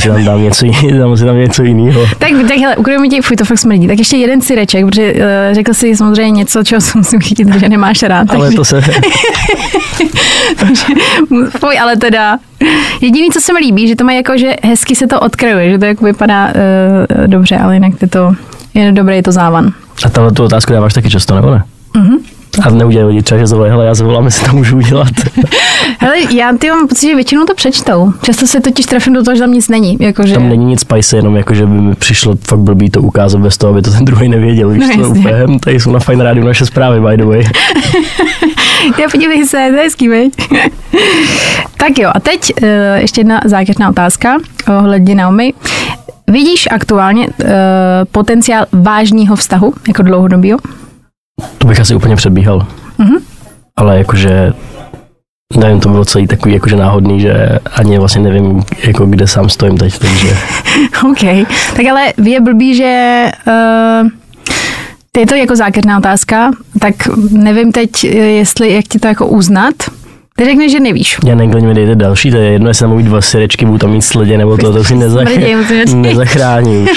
Si 0.01 0.07
tam 0.07 0.25
dám 0.25 0.41
něco, 0.41 0.65
jiného, 0.65 0.99
dám 0.99 1.17
si 1.17 1.25
tam 1.25 1.37
něco 1.37 1.63
jiného. 1.63 2.01
Tak, 2.19 2.29
tak 2.47 2.57
hele, 2.57 2.75
ukrojíme 2.75 3.07
ti, 3.07 3.21
fuj, 3.21 3.37
to 3.37 3.45
fakt 3.45 3.57
smrdí. 3.57 3.87
Tak 3.87 3.99
ještě 3.99 4.17
jeden 4.17 4.41
syreček, 4.41 4.85
protože 4.85 5.13
uh, 5.13 5.19
řekl 5.51 5.73
jsi 5.73 5.95
samozřejmě 5.95 6.31
něco, 6.31 6.63
čeho 6.63 6.81
se 6.81 6.97
musím 6.97 7.21
chytit, 7.21 7.53
že 7.59 7.69
nemáš 7.69 8.03
rád. 8.03 8.31
Ale 8.31 8.39
takže- 8.39 8.55
to 8.55 8.65
se, 8.65 8.75
Takže, 8.75 8.82
fuj, 11.59 11.79
ale 11.79 11.97
teda, 11.97 12.37
jediný, 13.01 13.29
co 13.31 13.41
se 13.41 13.53
mi 13.53 13.59
líbí, 13.59 13.87
že 13.87 13.95
to 13.95 14.03
má 14.03 14.11
jako, 14.11 14.37
že 14.37 14.55
hezky 14.63 14.95
se 14.95 15.07
to 15.07 15.19
odkrajuje, 15.19 15.71
že 15.71 15.77
to 15.77 15.85
jako 15.85 16.05
vypadá 16.05 16.45
uh, 16.47 16.51
dobře, 17.27 17.57
ale 17.57 17.73
jinak 17.73 18.01
je 18.01 18.07
to, 18.07 18.35
je 18.73 18.91
dobrý 18.91 19.15
je 19.15 19.23
to 19.23 19.31
závan. 19.31 19.73
a 20.05 20.09
tahle 20.09 20.31
tu 20.31 20.43
otázku 20.43 20.73
dáváš 20.73 20.93
taky 20.93 21.09
často, 21.09 21.35
nebo 21.35 21.51
ne? 21.51 21.63
Mhm. 21.97 22.15
A 22.65 22.69
neudělají 22.69 23.07
lidi 23.07 23.21
třeba, 23.21 23.39
že 23.39 23.47
zavolají, 23.47 23.71
hele, 23.71 23.85
já 23.85 23.93
zavolám, 23.93 24.25
jestli 24.25 24.49
to 24.49 24.55
můžu 24.55 24.77
udělat. 24.77 25.07
Hele, 25.99 26.15
já 26.33 26.53
ty 26.59 26.69
mám 26.69 26.87
pocit, 26.87 27.07
že 27.07 27.15
většinou 27.15 27.45
to 27.45 27.55
přečtou. 27.55 28.13
Často 28.21 28.47
se 28.47 28.61
totiž 28.61 28.85
trefím 28.85 29.13
do 29.13 29.23
toho, 29.23 29.35
že 29.35 29.41
tam 29.41 29.51
nic 29.51 29.69
není. 29.69 29.97
Jakože... 29.99 30.33
Tam 30.33 30.49
není 30.49 30.65
nic 30.65 30.79
spicy, 30.79 31.15
jenom 31.15 31.35
jako, 31.35 31.53
že 31.53 31.65
by 31.65 31.81
mi 31.81 31.95
přišlo 31.95 32.35
fakt 32.47 32.59
blbý 32.59 32.89
to 32.89 33.01
ukázat 33.01 33.41
bez 33.41 33.57
toho, 33.57 33.73
aby 33.73 33.81
to 33.81 33.91
ten 33.91 34.05
druhý 34.05 34.29
nevěděl. 34.29 34.69
Víš, 34.69 34.95
No, 34.97 35.03
to 35.03 35.09
úplně, 35.09 35.33
hm, 35.47 35.59
tady 35.59 35.79
jsou 35.79 35.91
na 35.91 35.99
Fine 35.99 36.23
Radio 36.23 36.45
naše 36.45 36.65
zprávy, 36.65 36.99
by 37.01 37.17
the 37.17 37.25
way. 37.25 37.43
Já 39.01 39.09
podívej 39.11 39.47
se, 39.47 39.57
to 39.57 39.75
je 39.75 39.83
hezký, 39.83 40.07
veď? 40.07 40.33
tak 41.77 41.99
jo, 41.99 42.11
a 42.13 42.19
teď 42.19 42.53
uh, 42.61 42.67
ještě 42.95 43.21
jedna 43.21 43.41
zákeřná 43.45 43.89
otázka 43.89 44.37
ohledně 44.79 45.15
Naomi. 45.15 45.53
Vidíš 46.27 46.67
aktuálně 46.71 47.27
uh, 47.27 47.45
potenciál 48.11 48.65
vážného 48.71 49.35
vztahu, 49.35 49.73
jako 49.87 50.03
dlouhodobýho? 50.03 50.57
To 51.57 51.67
bych 51.67 51.79
asi 51.79 51.95
úplně 51.95 52.15
předbíhal. 52.15 52.67
Mhm. 52.97 53.15
Ale 53.75 53.97
jakože, 53.97 54.53
nevím, 55.57 55.79
to 55.79 55.89
bylo 55.89 56.05
celý 56.05 56.27
takový 56.27 56.53
jakože 56.53 56.75
náhodný, 56.75 57.19
že 57.19 57.59
ani 57.75 57.99
vlastně 57.99 58.21
nevím, 58.21 58.63
jako 58.83 59.05
kde 59.05 59.27
sám 59.27 59.49
stojím 59.49 59.77
teď, 59.77 59.99
takže 59.99 60.37
OK. 61.09 61.47
Tak 61.75 61.85
ale 61.91 62.13
je 62.23 62.41
blbý, 62.41 62.75
že 62.75 63.23
uh, 63.47 64.09
je 65.19 65.25
to 65.27 65.35
jako 65.35 65.55
zákeřná 65.55 65.97
otázka, 65.97 66.51
tak 66.79 66.95
nevím 67.31 67.71
teď, 67.71 68.03
jestli, 68.03 68.73
jak 68.73 68.85
ti 68.85 68.99
to 68.99 69.07
jako 69.07 69.27
uznat. 69.27 69.73
Ty 70.35 70.45
řekneš, 70.45 70.71
že 70.71 70.79
nevíš. 70.79 71.17
já 71.25 71.35
nevím, 71.35 71.51
klidně 71.51 71.67
mi 71.67 71.73
dejte 71.73 71.95
další, 71.95 72.31
to 72.31 72.37
je 72.37 72.51
jedno, 72.51 72.67
jestli 72.67 72.83
tam 72.83 72.95
mít 72.95 73.03
dva 73.03 73.21
syrečky, 73.21 73.65
budu 73.65 73.77
tam 73.77 73.91
mít 73.91 74.01
sledě, 74.01 74.37
nebo 74.37 74.57
to, 74.57 74.73
to 74.73 74.83
si 74.83 74.95
nezach... 74.95 75.27
Nezachrání. 75.93 76.85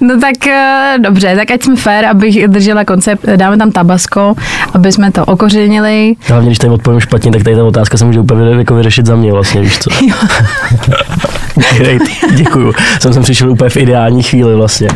No 0.00 0.20
tak 0.20 0.46
eh, 0.46 0.96
dobře, 0.98 1.36
tak 1.36 1.50
ať 1.50 1.62
jsme 1.62 1.76
fair, 1.76 2.04
abych 2.04 2.48
držela 2.48 2.84
koncept, 2.84 3.26
dáme 3.36 3.56
tam 3.56 3.70
tabasko, 3.72 4.34
aby 4.74 4.92
jsme 4.92 5.12
to 5.12 5.24
okořenili. 5.24 6.14
Hlavně, 6.28 6.48
když 6.48 6.58
tady 6.58 6.72
odpovím 6.72 7.00
špatně, 7.00 7.32
tak 7.32 7.42
tady 7.42 7.56
ta 7.56 7.64
otázka 7.64 7.96
se 7.96 8.04
může 8.04 8.20
úplně 8.20 8.58
jako 8.58 8.74
vyřešit 8.74 9.06
za 9.06 9.16
mě 9.16 9.32
vlastně, 9.32 9.60
víš 9.60 9.78
co. 9.78 9.90
Great, 11.76 12.02
děkuju. 12.34 12.72
Jsem 13.00 13.12
sem 13.12 13.22
přišel 13.22 13.50
úplně 13.50 13.70
v 13.70 13.76
ideální 13.76 14.22
chvíli 14.22 14.54
vlastně. 14.54 14.88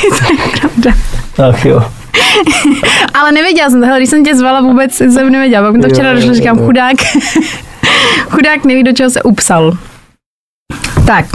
Pravda. 0.60 0.92
Ach 1.48 1.64
jo. 1.64 1.84
Ale 3.14 3.32
nevěděla 3.32 3.70
jsem 3.70 3.80
to, 3.80 3.96
když 3.96 4.10
jsem 4.10 4.24
tě 4.24 4.36
zvala 4.36 4.60
vůbec, 4.60 4.94
jsem 4.94 5.32
nevěděla, 5.32 5.62
pak 5.62 5.76
mi 5.76 5.82
to 5.82 5.88
včera 5.88 6.14
došlo, 6.14 6.34
říkám, 6.34 6.58
chudák, 6.58 6.96
chudák 8.30 8.64
neví, 8.64 8.82
do 8.82 8.92
čeho 8.92 9.10
se 9.10 9.22
upsal. 9.22 9.72
Tak, 11.06 11.26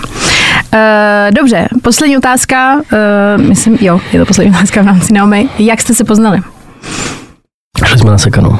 Uh, 0.73 1.35
dobře, 1.35 1.67
poslední 1.81 2.17
otázka, 2.17 2.75
uh, 2.75 3.43
myslím, 3.43 3.77
jo, 3.81 3.99
je 4.13 4.19
to 4.19 4.25
poslední 4.25 4.53
otázka 4.53 4.81
v 4.81 4.85
rámci 4.85 5.13
Naomi. 5.13 5.49
Jak 5.59 5.81
jste 5.81 5.93
se 5.93 6.03
poznali? 6.03 6.41
Šli 7.85 7.99
jsme 7.99 8.11
na 8.11 8.17
sekanou. 8.17 8.57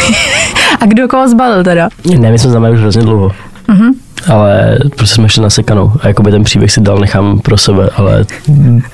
A 0.80 0.86
kdo 0.86 1.08
koho 1.08 1.28
zbalil 1.28 1.64
teda? 1.64 1.88
Ne, 2.18 2.30
my 2.30 2.38
jsme 2.38 2.50
znamenali 2.50 2.76
už 2.76 2.80
hrozně 2.80 3.02
dlouho. 3.02 3.32
Mhm. 3.68 3.92
Ale 4.32 4.78
prostě 4.96 5.14
jsme 5.14 5.28
šli 5.28 5.42
na 5.42 5.50
sekanou 5.50 5.92
a 6.00 6.08
jakoby 6.08 6.30
ten 6.30 6.44
příběh 6.44 6.72
si 6.72 6.80
dal 6.80 6.98
nechám 6.98 7.38
pro 7.38 7.56
sebe, 7.58 7.90
ale 7.96 8.24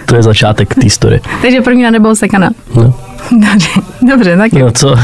to 0.07 0.17
je 0.17 0.23
začátek 0.23 0.75
té 0.75 0.91
story. 0.91 1.21
Takže 1.43 1.61
první 1.61 1.83
na 1.83 1.91
nebyl 1.91 2.17
sekana. 2.17 2.51
No, 2.75 2.95
Dobře, 3.31 3.69
dobře, 4.11 4.37
tak 4.37 4.53
jo. 4.53 4.67
no 4.67 4.73
co, 4.73 4.95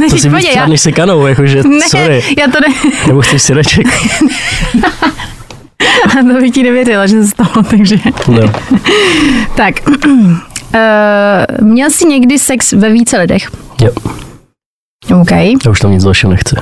Ne, 0.00 0.08
to 0.10 0.18
si 0.18 0.28
víc 0.28 0.46
já- 0.56 0.66
než 0.66 0.80
sekanou, 0.80 1.26
jakože 1.26 1.62
ne, 1.62 1.88
sorry. 1.88 2.22
já 2.38 2.46
to 2.46 2.58
ne, 2.60 2.74
Nebo 3.06 3.20
chceš 3.22 3.42
syreček? 3.42 3.86
to 6.32 6.40
bych 6.40 6.50
ti 6.54 6.62
nevěřila, 6.62 7.06
že 7.06 7.22
se 7.22 7.28
stalo, 7.28 7.62
takže. 7.70 7.96
No. 8.28 8.40
Tak, 9.56 9.74
uh, 10.06 10.24
měl 11.66 11.90
jsi 11.90 12.04
někdy 12.06 12.38
sex 12.38 12.72
ve 12.72 12.90
více 12.90 13.18
lidech? 13.18 13.48
Jo, 13.80 13.90
OK. 15.20 15.30
já 15.30 15.70
už 15.70 15.80
tam 15.80 15.90
nic 15.92 16.04
dalšího 16.04 16.32
nechci. 16.32 16.56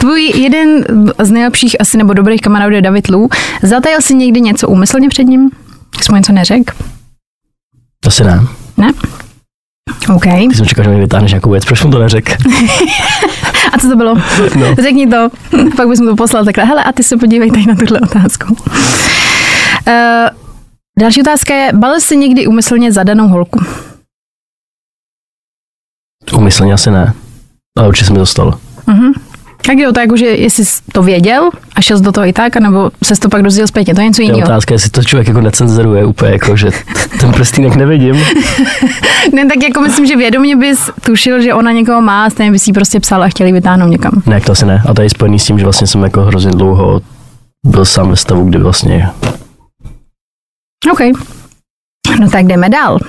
Tvůj 0.00 0.22
jeden 0.34 0.84
z 1.22 1.30
nejlepších 1.30 1.80
asi 1.80 1.96
nebo 1.98 2.12
dobrých 2.12 2.40
kamarádů 2.40 2.74
je 2.74 2.82
David 2.82 3.08
Lu. 3.08 3.28
Zatajil 3.62 4.00
jsi 4.00 4.14
někdy 4.14 4.40
něco 4.40 4.68
úmyslně 4.68 5.08
před 5.08 5.24
ním? 5.24 5.50
Jsi 6.02 6.12
mu 6.12 6.16
něco 6.16 6.32
neřekl? 6.32 6.74
Asi 8.06 8.24
ne. 8.24 8.40
Ne? 8.76 8.92
OK. 10.14 10.22
Ty 10.50 10.54
jsem 10.56 10.66
čekal, 10.66 10.84
že 10.84 10.90
mi 10.90 11.00
vytáhneš 11.00 11.30
nějakou 11.32 11.50
věc, 11.50 11.64
proč 11.64 11.84
mu 11.84 11.90
to 11.90 11.98
neřekl? 11.98 12.32
A 13.72 13.78
co 13.78 13.88
to 13.88 13.96
bylo? 13.96 14.14
No. 14.56 14.74
Řekni 14.82 15.06
to. 15.06 15.28
Pak 15.76 15.88
bys 15.88 16.00
mu 16.00 16.06
to 16.06 16.16
poslal 16.16 16.44
takhle. 16.44 16.64
Hele, 16.64 16.84
a 16.84 16.92
ty 16.92 17.02
se 17.02 17.16
podívej 17.16 17.50
tady 17.50 17.66
na 17.66 17.74
tuhle 17.74 18.00
otázku. 18.00 18.52
Uh, 18.52 20.28
další 21.00 21.20
otázka 21.20 21.54
je, 21.54 21.72
balil 21.72 22.00
jsi 22.00 22.16
někdy 22.16 22.46
úmyslně 22.46 22.92
zadanou 22.92 23.28
holku? 23.28 23.60
Umyslně 26.32 26.72
asi 26.72 26.90
ne. 26.90 27.12
Ale 27.78 27.88
určitě 27.88 28.06
se 28.06 28.12
mi 28.12 28.18
to 28.18 28.26
stalo. 28.26 28.60
Mhm. 28.86 29.12
A 29.70 29.74
kde 29.74 29.88
o 29.88 29.92
to, 29.92 30.00
jakože 30.00 30.26
jestli 30.26 30.64
jsi 30.64 30.80
to 30.92 31.02
věděl 31.02 31.50
a 31.74 31.80
šel 31.80 32.00
do 32.00 32.12
toho 32.12 32.26
i 32.26 32.32
tak, 32.32 32.56
anebo 32.56 32.90
se 33.02 33.14
to 33.16 33.28
pak 33.28 33.42
dozvěděl 33.42 33.66
zpětně, 33.66 33.94
to 33.94 34.00
je 34.00 34.06
něco 34.06 34.22
Je 34.22 34.26
jiného. 34.26 34.44
otázka, 34.46 34.74
jestli 34.74 34.90
to 34.90 35.02
člověk 35.04 35.28
jako 35.28 35.40
necenzuruje 35.40 36.04
úplně, 36.04 36.32
jako, 36.32 36.56
že 36.56 36.68
ten 37.20 37.32
prstínek 37.32 37.74
nevidím. 37.76 38.16
Ne, 39.32 39.46
tak 39.46 39.62
jako 39.62 39.80
myslím, 39.80 40.06
že 40.06 40.16
vědomě 40.16 40.56
bys 40.56 40.90
tušil, 41.04 41.42
že 41.42 41.54
ona 41.54 41.72
někoho 41.72 42.00
má, 42.00 42.30
stejně 42.30 42.52
bys 42.52 42.66
jí 42.66 42.72
prostě 42.72 43.00
psal 43.00 43.22
a 43.22 43.28
chtěli 43.28 43.52
vytáhnout 43.52 43.90
někam. 43.90 44.12
Ne, 44.26 44.40
to 44.40 44.52
asi 44.52 44.66
ne. 44.66 44.82
A 44.88 44.94
to 44.94 45.02
je 45.02 45.10
spojený 45.10 45.38
s 45.38 45.44
tím, 45.44 45.58
že 45.58 45.64
vlastně 45.64 45.86
jsem 45.86 46.02
jako 46.02 46.20
hrozně 46.22 46.50
dlouho 46.50 47.00
byl 47.66 47.84
sám 47.84 48.10
ve 48.10 48.16
stavu, 48.16 48.44
kdy 48.44 48.58
vlastně 48.58 49.08
OK. 50.92 51.00
No 52.20 52.30
tak 52.30 52.46
jdeme 52.46 52.68
dál. 52.68 52.94
Uh, 52.94 53.00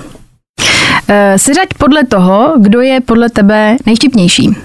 seřaď 1.36 1.68
podle 1.78 2.04
toho, 2.04 2.54
kdo 2.60 2.80
je 2.80 3.00
podle 3.00 3.30
tebe 3.30 3.76
nejvtipnější. 3.86 4.56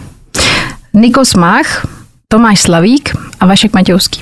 Nikos 0.95 1.33
Mach, 1.33 1.85
Tomáš 2.27 2.61
Slavík 2.61 3.15
a 3.39 3.45
Vašek 3.45 3.73
Matějovský. 3.73 4.19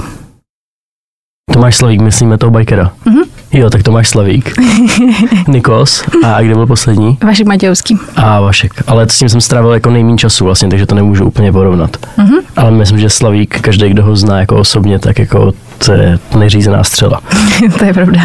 Tomáš 1.54 1.76
Slavík, 1.76 2.02
myslíme 2.02 2.38
toho 2.38 2.52
bajkera. 2.52 2.92
Mhm. 3.06 3.22
Jo, 3.52 3.70
tak 3.70 3.84
Tomáš 3.84 4.10
Slavík, 4.10 4.54
Nikos 5.48 6.04
a 6.24 6.42
kde 6.42 6.54
byl 6.54 6.68
poslední? 6.68 7.18
Vašek 7.24 7.48
Matějovský. 7.48 7.98
A 8.16 8.40
Vašek. 8.42 8.72
Ale 8.88 9.10
s 9.10 9.18
tím 9.18 9.30
jsem 9.30 9.42
strávil 9.42 9.72
jako 9.74 9.90
nejméně 9.90 10.18
času 10.18 10.46
vlastně, 10.46 10.70
takže 10.70 10.86
to 10.86 10.96
nemůžu 10.96 11.26
úplně 11.26 11.52
porovnat. 11.52 11.98
Mhm. 12.18 12.36
Ale 12.56 12.72
myslím, 12.72 13.00
že 13.00 13.10
Slavík, 13.10 13.62
každý, 13.62 13.90
kdo 13.90 14.04
ho 14.04 14.16
zná 14.16 14.40
jako 14.40 14.56
osobně, 14.58 15.00
tak 15.00 15.20
jako 15.20 15.52
to 15.86 15.92
je 15.92 16.20
neřízená 16.38 16.84
střela. 16.84 17.22
to 17.80 17.86
je 17.86 17.94
pravda. 17.94 18.22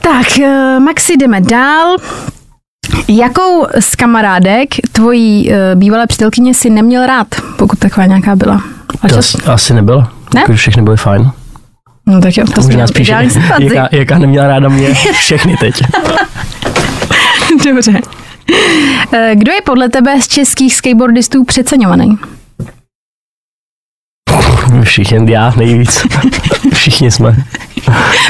Tak, 0.00 0.26
uh, 0.38 0.84
Maxi, 0.84 1.16
jdeme 1.16 1.40
dál. 1.40 1.96
Jakou 3.08 3.66
z 3.80 3.94
kamarádek 3.96 4.68
tvojí 4.92 5.48
uh, 5.48 5.54
bývalé 5.74 6.06
přítelkyně 6.06 6.54
si 6.54 6.70
neměl 6.70 7.06
rád, 7.06 7.26
pokud 7.56 7.78
taková 7.78 8.06
nějaká 8.06 8.36
byla? 8.36 8.62
A 9.02 9.08
To 9.08 9.14
čas, 9.14 9.36
asi, 9.46 9.74
nebylo. 9.74 10.00
Ne? 10.34 10.40
Jako, 10.40 10.52
všechny 10.52 10.82
byly 10.82 10.96
fajn. 10.96 11.30
no 12.06 12.20
tak 12.20 12.36
jo, 12.36 12.44
to 12.54 12.60
Možná 12.60 12.86
spíš, 12.86 13.08
jaká, 13.58 13.88
jaká 13.92 14.18
neměla 14.18 14.46
ráda 14.48 14.68
mě, 14.68 14.94
všechny 15.12 15.56
teď. 15.56 15.82
Dobře. 17.64 18.00
Eh, 19.12 19.30
Kdo 19.34 19.52
je 19.52 19.60
podle 19.64 19.88
tebe 19.88 20.22
z 20.22 20.28
českých 20.28 20.74
skateboardistů 20.76 21.44
přeceňovaný? 21.44 22.18
Všichni, 24.82 25.32
já 25.32 25.52
nejvíc. 25.56 26.06
Všichni 26.72 27.10
jsme. 27.10 27.36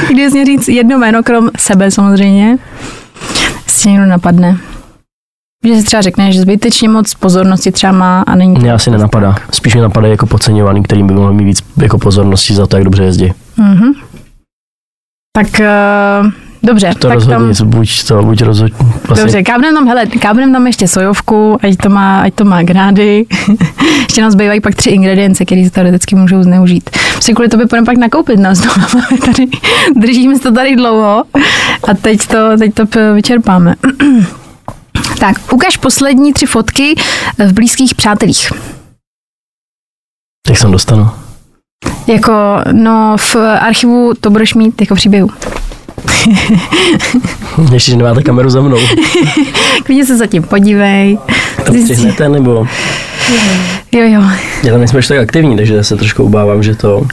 Když 0.09 0.33
mě 0.33 0.45
říct 0.45 0.67
jedno 0.67 0.97
jméno, 0.97 1.23
krom 1.23 1.49
sebe 1.57 1.91
samozřejmě, 1.91 2.57
si 3.75 3.89
někdo 3.89 4.05
napadne. 4.05 4.57
Že 5.65 5.75
si 5.75 5.83
třeba 5.83 6.01
řekne, 6.01 6.31
že 6.31 6.41
zbytečně 6.41 6.89
moc 6.89 7.13
pozornosti 7.13 7.71
třeba 7.71 7.91
má 7.91 8.21
a 8.21 8.35
není 8.35 8.55
to. 8.55 8.61
Mě 8.61 8.73
asi 8.73 8.91
nenapadá. 8.91 9.35
Spíš 9.51 9.73
mě 9.73 9.83
napadají 9.83 10.11
jako 10.11 10.25
podceňovaný, 10.25 10.83
kterým 10.83 11.07
by 11.07 11.13
mohli 11.13 11.33
mít 11.33 11.45
víc 11.45 11.63
jako 11.81 11.97
pozornosti 11.97 12.53
za 12.53 12.67
to, 12.67 12.77
jak 12.77 12.83
dobře 12.83 13.03
jezdí. 13.03 13.33
Mhm. 13.57 13.93
Tak 15.35 15.47
uh, 15.59 16.31
dobře, 16.63 16.91
To 16.99 17.07
tak 17.07 17.13
rozhodně, 17.13 17.55
tam, 17.55 17.69
buď 17.69 18.03
to, 18.03 18.23
buď 18.23 18.41
rozhodně. 18.41 18.77
Vlastně, 19.07 19.23
dobře, 19.23 19.43
kábnem 19.43 19.75
tam, 19.75 19.87
hele, 19.87 20.05
kábnem 20.05 20.53
tam 20.53 20.67
ještě 20.67 20.87
sojovku, 20.87 21.57
ať 21.61 21.75
to 21.83 21.89
má, 21.89 22.21
ať 22.21 22.33
to 22.33 22.45
má 22.45 22.63
grády. 22.63 23.25
ještě 24.03 24.21
nám 24.21 24.31
zbývají 24.31 24.61
pak 24.61 24.75
tři 24.75 24.89
ingredience, 24.89 25.45
které 25.45 25.63
se 25.65 25.69
teoreticky 25.69 26.15
můžou 26.15 26.43
zneužít. 26.43 26.89
Si 27.19 27.33
kvůli 27.33 27.49
tobě 27.49 27.67
půjdeme 27.67 27.85
pak 27.85 27.97
nakoupit 27.97 28.39
na 28.39 28.55
znovu. 28.55 28.81
tady, 29.25 29.47
držíme 29.95 30.35
se 30.35 30.41
to 30.41 30.51
tady 30.51 30.75
dlouho 30.75 31.23
a 31.89 31.93
teď 32.01 32.27
to, 32.27 32.57
teď 32.57 32.73
to 32.73 33.13
vyčerpáme. 33.13 33.75
tak, 35.19 35.53
ukaž 35.53 35.77
poslední 35.77 36.33
tři 36.33 36.45
fotky 36.45 36.95
v 37.47 37.53
blízkých 37.53 37.95
přátelích. 37.95 38.51
Jak 40.49 40.57
jsem 40.57 40.71
dostanu. 40.71 41.09
Jako, 42.07 42.33
no, 42.71 43.15
v 43.17 43.35
archivu 43.59 44.13
to 44.19 44.29
budeš 44.29 44.53
mít 44.53 44.81
jako 44.81 44.95
příběhu. 44.95 45.29
Ještě, 47.73 47.91
že 47.91 47.97
nemáte 47.97 48.23
kameru 48.23 48.49
za 48.49 48.61
mnou. 48.61 48.77
Klidně 49.83 50.05
se 50.05 50.17
zatím 50.17 50.43
podívej. 50.43 51.17
To 51.65 51.73
stihnete, 51.73 52.29
nebo... 52.29 52.67
Jo, 53.91 54.01
jo. 54.01 54.21
Já 54.63 54.71
tam 54.71 54.79
nejsme 54.79 55.01
tak 55.07 55.17
aktivní, 55.17 55.55
takže 55.55 55.83
se 55.83 55.95
trošku 55.95 56.23
obávám, 56.23 56.63
že 56.63 56.75
to... 56.75 57.07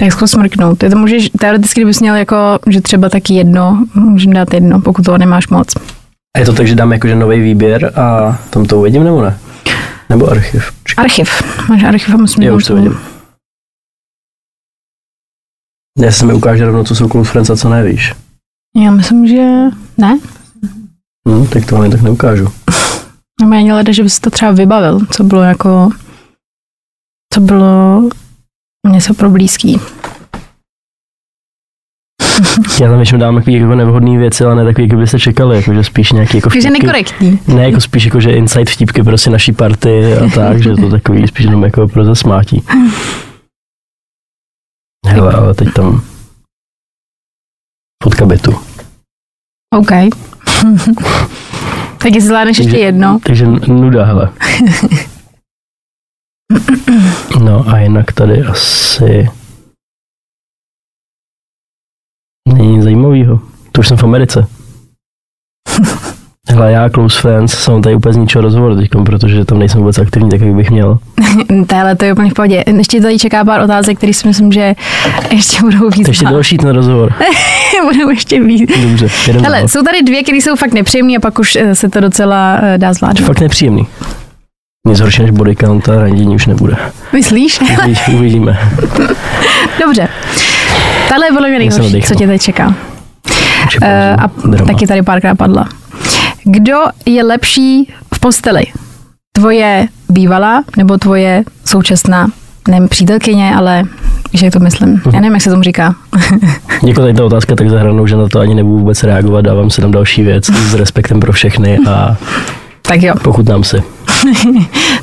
Tak 0.00 0.12
zkus 0.12 0.30
smrknout. 0.30 0.78
Ty 0.78 0.90
to 0.90 0.98
můžeš, 0.98 1.30
teoreticky, 1.38 1.80
kdybys 1.80 2.00
měl 2.00 2.14
jako, 2.14 2.36
že 2.66 2.80
třeba 2.80 3.08
taky 3.08 3.34
jedno, 3.34 3.84
můžeme 3.94 4.34
dát 4.34 4.54
jedno, 4.54 4.80
pokud 4.80 5.04
toho 5.04 5.18
nemáš 5.18 5.48
moc. 5.48 5.68
A 6.36 6.38
je 6.38 6.46
to 6.46 6.52
tak, 6.52 6.66
že 6.66 6.74
dám 6.74 6.92
jakože 6.92 7.14
nový 7.14 7.40
výběr 7.40 7.92
a 7.96 8.38
tam 8.50 8.64
to 8.64 8.78
uvidím, 8.78 9.04
nebo 9.04 9.22
ne? 9.22 9.38
Nebo 10.08 10.30
archiv? 10.30 10.72
Počkej, 10.82 11.04
Archiv. 11.04 11.42
Máš 11.68 11.82
archiv 11.82 12.14
a 12.14 12.16
musím 12.16 12.42
Já 12.42 12.52
už 12.52 12.64
to 12.64 12.74
vidím. 12.74 12.98
Já 15.98 16.12
se 16.12 16.26
mi 16.26 16.32
ukáže 16.34 16.66
rovnou, 16.66 16.84
co 16.84 16.94
jsou 16.96 17.22
Friends 17.22 17.50
a 17.50 17.56
co 17.56 17.68
nevíš. 17.68 18.14
Já 18.84 18.90
myslím, 18.90 19.28
že 19.28 19.46
ne. 19.98 20.18
Hm, 21.28 21.46
tak 21.46 21.66
to 21.66 21.76
ani 21.76 21.90
tak 21.90 22.02
neukážu. 22.02 22.48
Nebo 23.40 23.52
ani 23.54 23.72
leda, 23.72 23.92
že 23.92 24.02
bys 24.02 24.20
to 24.20 24.30
třeba 24.30 24.50
vybavil, 24.50 25.00
co 25.10 25.24
bylo 25.24 25.42
jako, 25.42 25.90
co 27.34 27.40
bylo 27.40 28.02
něco 28.92 29.14
pro 29.14 29.30
blízký. 29.30 29.80
Já 32.80 32.88
tam 32.88 32.96
většinou 32.96 33.20
dám 33.20 33.34
takový 33.34 33.54
jako 33.56 33.74
nevhodný 33.74 34.16
věci, 34.18 34.44
ale 34.44 34.54
ne 34.54 34.64
takový, 34.64 34.88
jak 34.88 34.98
byste 34.98 35.18
čekali, 35.18 35.56
jakože 35.56 35.84
spíš 35.84 36.12
nějaký 36.12 36.36
jako 36.36 36.50
Takže 36.50 36.68
vtipky. 36.68 36.86
nekorektní. 36.86 37.38
Ne, 37.48 37.64
jako 37.68 37.80
spíš 37.80 38.04
jako, 38.04 38.20
že 38.20 38.30
inside 38.32 38.70
vtipky 38.72 39.02
prostě 39.02 39.30
naší 39.30 39.52
party 39.52 40.14
a 40.16 40.28
tak, 40.34 40.62
že 40.62 40.74
to 40.74 40.90
takový 40.90 41.28
spíš 41.28 41.44
jenom 41.46 41.64
jako 41.64 41.88
pro 41.88 42.04
zasmátí. 42.04 42.62
Hele, 45.06 45.34
ale 45.34 45.54
teď 45.54 45.68
tam 45.74 46.02
fotka 48.02 48.26
bytu. 48.26 48.52
OK. 49.74 49.90
tak 51.98 52.12
jestli 52.14 52.28
zvládneš 52.28 52.58
ještě 52.58 52.78
jedno. 52.78 53.18
Takže 53.24 53.46
nuda, 53.46 54.04
hele. 54.04 54.32
No 57.44 57.68
a 57.68 57.78
jinak 57.78 58.12
tady 58.12 58.42
asi 58.42 59.28
není 62.48 62.82
zajímavého. 62.82 63.40
To 63.72 63.80
už 63.80 63.88
jsem 63.88 63.96
v 63.96 64.04
Americe. 64.04 64.46
Hele, 66.48 66.72
já 66.72 66.88
Close 66.90 67.20
Friends 67.20 67.52
jsem 67.54 67.82
tady 67.82 67.94
úplně 67.94 68.12
z 68.12 68.16
ničeho 68.16 68.42
rozhovoru 68.42 68.76
teď, 68.76 68.90
protože 69.06 69.44
tam 69.44 69.58
nejsem 69.58 69.80
vůbec 69.80 69.98
aktivní, 69.98 70.30
tak 70.30 70.40
jak 70.40 70.54
bych 70.54 70.70
měl. 70.70 70.98
Tahle 71.66 71.96
to 71.96 72.04
je 72.04 72.12
úplně 72.12 72.30
v 72.30 72.34
pohodě. 72.34 72.64
Ještě 72.76 73.00
tady 73.00 73.18
čeká 73.18 73.44
pár 73.44 73.60
otázek, 73.60 73.96
které 73.98 74.12
si 74.12 74.28
myslím, 74.28 74.52
že 74.52 74.74
ještě 75.30 75.60
budou 75.60 75.88
víc. 75.90 76.08
Ještě 76.08 76.24
další 76.24 76.56
ten 76.56 76.68
rozhovor. 76.70 77.12
budou 77.92 78.10
ještě 78.10 78.40
víc. 78.42 78.70
Dobře, 78.82 79.08
jedem 79.26 79.42
Hele, 79.44 79.58
dál. 79.58 79.68
jsou 79.68 79.82
tady 79.82 80.02
dvě, 80.02 80.22
které 80.22 80.36
jsou 80.38 80.56
fakt 80.56 80.72
nepříjemné 80.72 81.16
a 81.16 81.20
pak 81.20 81.38
už 81.38 81.56
eh, 81.56 81.74
se 81.74 81.88
to 81.88 82.00
docela 82.00 82.58
eh, 82.62 82.78
dá 82.78 82.92
zvládnout. 82.92 83.26
Fakt 83.26 83.40
nepříjemný. 83.40 83.86
Nic 84.88 85.00
horší 85.00 85.22
než 85.22 85.30
body 85.30 85.56
count 85.56 85.88
a 85.88 86.00
randění 86.00 86.34
už 86.34 86.46
nebude. 86.46 86.76
Myslíš? 87.12 87.60
Uvidí- 87.60 88.14
Uvidíme. 88.16 88.58
Dobře. 89.86 90.08
Tahle 91.08 91.26
je 91.26 91.32
podle 91.32 91.48
mě 91.48 91.58
nejhorší, 91.58 92.02
co 92.02 92.14
tě 92.14 92.26
teď 92.26 92.42
čeká. 92.42 92.74
Eh, 93.82 94.16
a 94.16 94.28
taky 94.66 94.86
tady 94.86 95.02
párkrát 95.02 95.34
padla. 95.34 95.68
Kdo 96.44 96.78
je 97.06 97.24
lepší 97.24 97.92
v 98.14 98.20
posteli? 98.20 98.62
Tvoje 99.32 99.86
bývalá 100.08 100.64
nebo 100.76 100.98
tvoje 100.98 101.44
současná, 101.64 102.28
nevím, 102.68 102.88
přítelkyně, 102.88 103.54
ale 103.56 103.84
jak 104.42 104.52
to 104.52 104.60
myslím. 104.60 105.02
Já 105.12 105.20
nevím, 105.20 105.32
jak 105.32 105.42
se 105.42 105.50
tomu 105.50 105.62
říká. 105.62 105.94
Jako 106.86 107.00
tady 107.00 107.14
ta 107.14 107.24
otázka 107.24 107.56
tak 107.56 107.70
zahranou, 107.70 108.06
že 108.06 108.16
na 108.16 108.28
to 108.28 108.40
ani 108.40 108.54
nebudu 108.54 108.78
vůbec 108.78 109.02
reagovat, 109.02 109.40
dávám 109.40 109.70
si 109.70 109.80
tam 109.80 109.90
další 109.90 110.22
věc 110.22 110.46
s 110.46 110.74
respektem 110.74 111.20
pro 111.20 111.32
všechny 111.32 111.78
a 111.88 112.16
Tak 112.82 113.02
jo. 113.02 113.14
pokud 113.22 113.48
nám 113.48 113.64
si. 113.64 113.82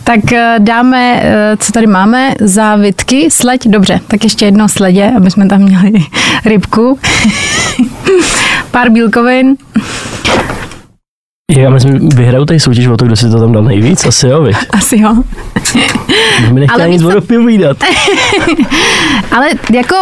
Tak 0.03 0.33
eh, 0.33 0.55
dáme, 0.59 1.19
eh, 1.23 1.57
co 1.59 1.71
tady 1.71 1.87
máme, 1.87 2.33
závitky, 2.41 3.31
sleď, 3.31 3.67
dobře, 3.67 3.99
tak 4.07 4.23
ještě 4.23 4.45
jedno 4.45 4.69
sledě, 4.69 5.11
aby 5.17 5.31
jsme 5.31 5.47
tam 5.47 5.61
měli 5.61 5.91
rybku. 6.45 6.99
Pár 8.71 8.89
bílkovin. 8.89 9.55
Já 11.57 11.69
myslím, 11.69 12.09
vyhraju 12.09 12.45
tady 12.45 12.59
soutěž 12.59 12.87
o 12.87 12.97
to, 12.97 13.05
kdo 13.05 13.15
si 13.15 13.29
to 13.29 13.39
tam 13.39 13.51
dal 13.51 13.63
nejvíc, 13.63 14.05
asi 14.05 14.27
jo, 14.27 14.43
viď? 14.43 14.57
Asi 14.69 14.99
jo. 14.99 15.15
My 16.51 16.59
nechtěli 16.59 16.81
Ale 16.81 16.89
nic 16.89 17.01
víš 17.01 17.11
co- 17.11 17.17
odopovídat. 17.17 17.77
Ale 19.31 19.47
jako, 19.73 19.95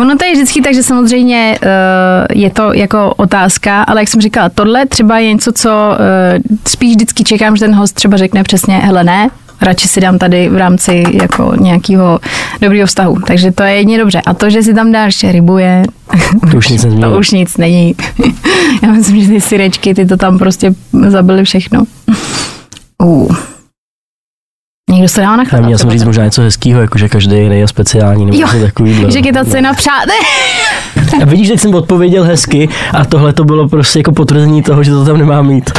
ono 0.00 0.16
to 0.16 0.24
je 0.24 0.32
vždycky 0.32 0.62
tak, 0.62 0.74
že 0.74 0.82
samozřejmě 0.82 1.58
uh, 1.62 2.40
je 2.42 2.50
to 2.50 2.72
jako 2.72 3.14
otázka, 3.16 3.82
ale 3.82 4.00
jak 4.00 4.08
jsem 4.08 4.20
říkala, 4.20 4.48
tohle 4.48 4.86
třeba 4.86 5.18
je 5.18 5.28
něco, 5.32 5.52
co 5.52 5.70
uh, 5.70 6.56
spíš 6.66 6.94
vždycky 6.94 7.24
čekám, 7.24 7.56
že 7.56 7.64
ten 7.64 7.74
host 7.74 7.94
třeba 7.94 8.16
řekne 8.16 8.42
přesně, 8.42 8.78
hele 8.78 9.04
ne, 9.04 9.28
radši 9.62 9.88
si 9.88 10.00
dám 10.00 10.18
tady 10.18 10.48
v 10.48 10.56
rámci 10.56 11.04
jako 11.12 11.52
nějakého 11.60 12.20
dobrého 12.60 12.86
vztahu. 12.86 13.16
Takže 13.26 13.52
to 13.52 13.62
je 13.62 13.74
jedině 13.74 13.98
dobře. 13.98 14.20
A 14.26 14.34
to, 14.34 14.50
že 14.50 14.62
si 14.62 14.74
tam 14.74 14.92
dáš 14.92 15.24
rybu 15.30 15.58
je, 15.58 15.82
To 16.50 16.56
už 16.56 16.68
nic 16.68 16.86
to 17.00 17.18
už 17.18 17.30
nic 17.30 17.56
není. 17.56 17.94
Já 18.82 18.92
myslím, 18.92 19.22
že 19.22 19.28
ty 19.28 19.40
syrečky, 19.40 19.94
ty 19.94 20.06
to 20.06 20.16
tam 20.16 20.38
prostě 20.38 20.74
zabili 21.08 21.44
všechno. 21.44 21.84
Uh. 23.02 23.51
Někdo 24.90 25.08
se 25.08 25.20
dá 25.20 25.36
na 25.36 25.44
Já 25.52 25.60
měl 25.60 25.78
jsem 25.78 25.90
říct 25.90 26.04
možná 26.04 26.24
něco 26.24 26.42
hezkého, 26.42 26.80
jakože 26.80 27.08
každý 27.08 27.36
je 27.36 27.42
jiný 27.42 27.58
je 27.58 27.68
speciální, 27.68 28.26
nebo 28.26 28.38
Jo, 28.38 28.46
něco 28.46 28.66
takovýhle. 28.66 29.10
že 29.10 29.18
je 29.18 29.32
ta 29.32 29.44
cena 29.44 29.74
přátel. 29.74 30.14
A 31.22 31.24
vidíš, 31.24 31.48
teď 31.48 31.60
jsem 31.60 31.74
odpověděl 31.74 32.24
hezky 32.24 32.68
a 32.92 33.04
tohle 33.04 33.32
to 33.32 33.44
bylo 33.44 33.68
prostě 33.68 33.98
jako 33.98 34.12
potvrzení 34.12 34.62
toho, 34.62 34.82
že 34.82 34.90
to 34.90 35.04
tam 35.04 35.18
nemá 35.18 35.42
mít. 35.42 35.70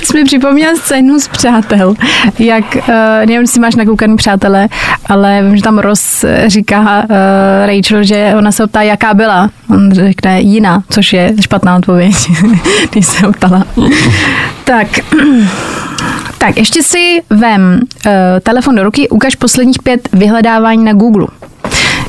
Ty 0.00 0.06
jsi 0.06 0.18
mi 0.18 0.24
připomněl 0.24 0.76
scénu 0.76 1.20
z 1.20 1.28
Přátel, 1.28 1.94
jak, 2.38 2.64
uh, 2.74 2.82
nevím, 3.18 3.40
jestli 3.40 3.60
máš 3.60 3.74
nakoukaný 3.74 4.16
Přátelé, 4.16 4.68
ale 5.06 5.42
vím, 5.42 5.56
že 5.56 5.62
tam 5.62 5.78
Ross 5.78 6.24
říká 6.46 7.04
uh, 7.04 7.16
Rachel, 7.66 8.04
že 8.04 8.32
ona 8.38 8.52
se 8.52 8.66
ptá, 8.66 8.82
jaká 8.82 9.14
byla. 9.14 9.50
On 9.70 9.92
řekne 9.92 10.40
jiná, 10.40 10.82
což 10.90 11.12
je 11.12 11.34
špatná 11.40 11.76
odpověď, 11.76 12.14
když 12.92 13.06
se 13.06 13.26
ho 13.26 13.32
ptala. 13.32 13.64
tak, 14.64 14.86
tak, 16.38 16.56
ještě 16.56 16.82
si 16.82 17.22
vem 17.30 17.80
uh, 18.06 18.12
telefon 18.42 18.74
do 18.74 18.82
ruky, 18.82 19.08
ukaž 19.08 19.34
posledních 19.34 19.82
pět 19.82 20.08
vyhledávání 20.12 20.84
na 20.84 20.92
Google. 20.92 21.26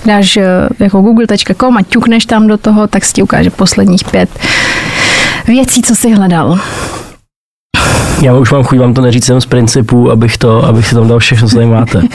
Dáš 0.06 0.38
uh, 0.38 0.44
jako 0.80 1.02
google.com 1.02 1.78
a 1.78 1.82
ťukneš 1.82 2.26
tam 2.26 2.48
do 2.48 2.58
toho, 2.58 2.88
tak 2.88 3.06
si 3.06 3.14
ti 3.14 3.24
ukáže 3.24 3.50
posledních 3.50 4.04
pět 4.12 4.30
věcí, 5.48 5.82
co 5.82 5.96
jsi 5.96 6.12
hledal. 6.12 6.60
Já 8.22 8.34
už 8.36 8.52
mám 8.52 8.64
chuť 8.64 8.80
vám 8.80 8.94
to 8.94 9.02
neříct 9.02 9.30
jenom 9.30 9.42
z 9.42 9.46
principu, 9.46 10.12
abych 10.12 10.38
to, 10.38 10.66
abych 10.66 10.88
si 10.88 10.96
tam 10.96 11.08
dal 11.08 11.20
všechno, 11.20 11.50
co 11.50 11.56
tady 11.56 11.68
máte. 11.68 12.02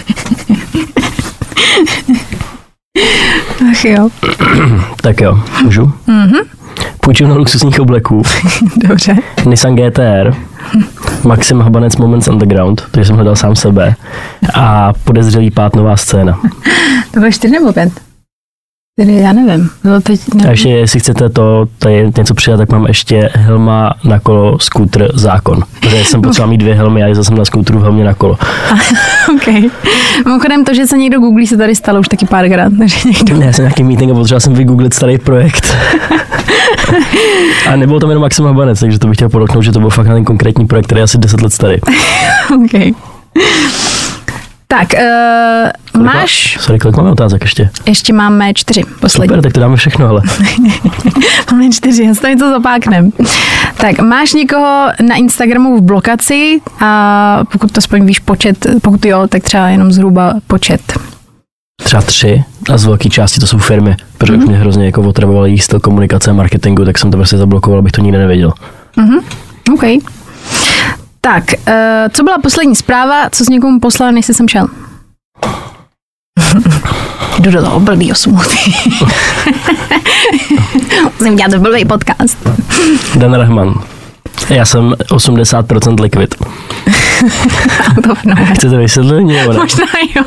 Ach 3.70 3.85
jo. 3.85 4.09
Tak 5.03 5.20
jo, 5.20 5.40
můžu? 5.62 5.92
Mhm 6.07 6.38
půjčovna 7.05 7.35
luxusních 7.35 7.81
obleků. 7.81 8.23
Dobře. 8.88 9.17
Nissan 9.47 9.77
GTR. 9.77 10.35
Maxim 11.25 11.61
Habanec 11.61 11.97
Moments 11.97 12.29
Underground, 12.29 12.83
takže 12.91 13.07
jsem 13.07 13.17
hledal 13.17 13.37
sám 13.37 13.57
sebe. 13.57 13.95
A 14.55 14.93
podezřelý 15.05 15.51
pát 15.51 15.77
nová 15.77 15.97
scéna. 15.97 16.41
to 17.11 17.21
bylo 17.21 17.33
čtyři 17.33 17.53
nebo 17.53 17.73
pět? 17.73 18.12
Já 19.09 19.33
nevím. 19.33 19.71
Bylo 19.85 20.01
teď 20.01 20.21
A 20.21 20.35
nevím. 20.35 20.51
ještě, 20.51 20.69
jestli 20.69 21.01
chcete 21.01 21.29
to, 21.29 21.67
tady 21.79 22.11
něco 22.19 22.35
přidat, 22.35 22.57
tak 22.57 22.73
mám 22.73 22.87
ještě 22.87 23.31
helma 23.33 23.95
na 24.05 24.21
kolo, 24.21 24.59
skútr, 24.59 25.09
zákon. 25.15 25.62
Protože 25.81 26.05
jsem 26.05 26.23
potřeboval 26.23 26.51
mít 26.51 26.59
dvě 26.59 26.75
helmy 26.75 27.03
a 27.03 27.07
jezdil 27.07 27.25
jsem 27.25 27.37
na 27.38 27.45
skútru 27.45 27.79
v 27.79 27.83
helmě 27.83 28.05
na 28.05 28.15
kolo. 28.15 28.38
OK. 29.35 29.47
Mimochodem 30.25 30.65
to, 30.65 30.75
že 30.75 30.87
se 30.87 30.99
někdo 30.99 31.21
googlí, 31.21 31.47
se 31.47 31.57
tady 31.57 31.75
stalo 31.75 32.01
už 32.01 32.09
taky 32.09 32.27
párkrát. 32.27 32.73
Takže 32.79 32.97
někdo... 33.09 33.37
Ne, 33.37 33.47
já 33.47 33.53
jsem 33.53 33.62
nějaký 33.65 33.83
meeting 33.85 34.11
a 34.11 34.15
potřeboval 34.15 34.41
jsem 34.41 34.55
vygooglit 34.55 34.95
starý 34.95 35.19
projekt. 35.19 35.77
a 37.69 37.77
nebyl 37.77 38.01
tam 38.01 38.09
jenom 38.11 38.21
Maxim 38.23 38.45
Habanec, 38.45 38.81
takže 38.81 38.99
to 38.99 39.07
bych 39.07 39.17
chtěl 39.17 39.29
podotknout, 39.29 39.62
že 39.65 39.73
to 39.73 39.81
byl 39.81 39.91
fakt 39.91 40.07
na 40.07 40.15
ten 40.15 40.25
konkrétní 40.25 40.67
projekt, 40.67 40.87
který 40.87 40.99
je 40.99 41.03
asi 41.03 41.19
10 41.19 41.41
let 41.41 41.53
starý. 41.53 41.77
OK. 42.65 42.97
Tak, 44.79 44.89
uh, 45.95 46.03
máš, 46.03 46.57
Sorry, 46.61 46.79
kolik 46.79 46.97
máme 46.97 47.11
otázek 47.11 47.43
ještě? 47.43 47.71
ještě 47.87 48.13
máme 48.13 48.55
čtyři, 48.55 48.83
poslední. 49.01 49.29
Super, 49.29 49.43
tak 49.43 49.53
to 49.53 49.61
dáme 49.61 49.77
všechno, 49.77 50.09
ale. 50.09 50.23
Máme 51.53 51.71
čtyři, 51.73 52.05
já 52.05 52.37
to 52.39 52.51
zapáknem. 52.51 53.13
Tak, 53.77 53.99
máš 54.01 54.33
někoho 54.33 54.87
na 55.09 55.15
Instagramu 55.17 55.77
v 55.77 55.83
blokaci 55.83 56.61
a 56.81 57.41
pokud 57.53 57.73
to 57.73 57.79
aspoň 57.79 58.05
víš 58.07 58.19
počet, 58.19 58.67
pokud 58.83 59.05
jo, 59.05 59.27
tak 59.29 59.43
třeba 59.43 59.69
jenom 59.69 59.93
zhruba 59.93 60.35
počet. 60.47 60.81
Třeba 61.83 62.03
tři 62.03 62.45
a 62.73 62.79
z 62.79 62.85
velké 62.85 63.09
části 63.09 63.41
to 63.41 63.47
jsou 63.47 63.59
firmy, 63.59 63.97
protože 64.19 64.33
Mhm. 64.33 64.43
už 64.43 64.49
mě 64.49 64.59
hrozně 64.59 64.87
jako 64.87 65.03
otravoval 65.03 65.47
jejich 65.47 65.65
styl 65.65 65.81
komunikace 65.81 66.31
a 66.31 66.35
marketingu, 66.35 66.85
tak 66.85 66.99
jsem 66.99 67.11
to 67.11 67.17
prostě 67.17 67.37
zablokoval, 67.37 67.79
abych 67.79 67.93
to 67.93 68.01
nikdy 68.01 68.19
nevěděl. 68.19 68.53
Mhm. 68.97 69.19
OK. 69.75 69.83
Tak, 71.25 71.45
uh, 71.69 71.75
co 72.13 72.23
byla 72.23 72.39
poslední 72.39 72.77
zpráva, 72.77 73.31
co 73.31 73.45
s 73.45 73.49
někomu 73.49 73.81
poslal, 73.81 74.13
než 74.13 74.27
jsi 74.27 74.35
sem 74.35 74.49
šel? 74.49 74.67
Jdu 77.39 77.51
do 77.51 77.63
toho 77.63 77.81
blbýho 77.81 78.15
smutí. 78.15 78.75
Musím 81.19 81.37
dělat 81.37 81.55
blbý 81.55 81.85
podcast. 81.85 82.39
Dan 83.15 83.35
Rahman. 83.35 83.75
Já 84.51 84.64
jsem 84.64 84.95
80% 85.11 86.01
likvid. 86.01 86.35
Chcete 88.55 88.77
ne? 88.77 89.47
Možná 89.47 89.87
jo. 90.16 90.25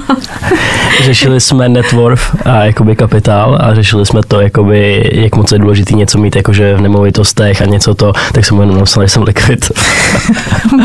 Řešili 1.03 1.41
jsme 1.41 1.69
net 1.69 1.91
worth 1.91 2.47
a 2.47 2.63
jakoby 2.63 2.95
kapitál 2.95 3.59
a 3.61 3.75
řešili 3.75 4.05
jsme 4.05 4.21
to, 4.27 4.41
jakoby, 4.41 5.09
jak 5.13 5.35
moc 5.35 5.51
je 5.51 5.59
důležitý 5.59 5.95
něco 5.95 6.17
mít 6.17 6.35
jakože 6.35 6.75
v 6.75 6.81
nemovitostech 6.81 7.61
a 7.61 7.65
něco 7.65 7.95
to, 7.95 8.13
tak 8.33 8.45
jsem 8.45 8.55
mu 8.55 8.61
jenom 8.61 8.77
napsal, 8.77 9.03
že 9.03 9.09
jsem 9.09 9.23
likvid. 9.23 9.71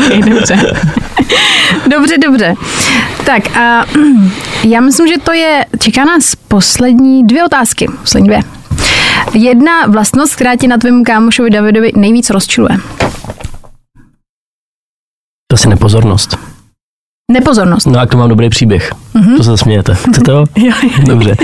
Okay, 0.05 0.21
dobře. 0.21 0.57
Dobře, 1.91 2.17
dobře. 2.17 2.55
Tak 3.25 3.57
a 3.57 3.85
já 4.63 4.81
myslím, 4.81 5.07
že 5.07 5.13
to 5.23 5.33
je, 5.33 5.65
čeká 5.79 6.05
nás 6.05 6.35
poslední 6.47 7.27
dvě 7.27 7.43
otázky. 7.43 7.87
Poslední 8.01 8.27
dvě. 8.27 8.39
Jedna 9.33 9.71
vlastnost, 9.87 10.35
která 10.35 10.55
tě 10.55 10.67
na 10.67 10.77
tvém 10.77 11.03
kámošovi 11.03 11.49
Davidovi 11.49 11.91
nejvíc 11.95 12.29
rozčiluje. 12.29 12.77
To 15.51 15.55
asi 15.55 15.69
nepozornost. 15.69 16.37
Nepozornost. 17.31 17.87
No 17.87 17.99
a 17.99 18.05
tomu 18.05 18.19
mám 18.19 18.29
dobrý 18.29 18.49
příběh. 18.49 18.91
Mm-hmm. 19.15 19.37
To 19.37 19.43
se 19.43 19.57
smějete. 19.57 19.95
Chcete 19.95 20.31
ho? 20.31 20.45
Jo, 20.57 20.71
jo. 20.83 20.89
Dobře. 21.05 21.35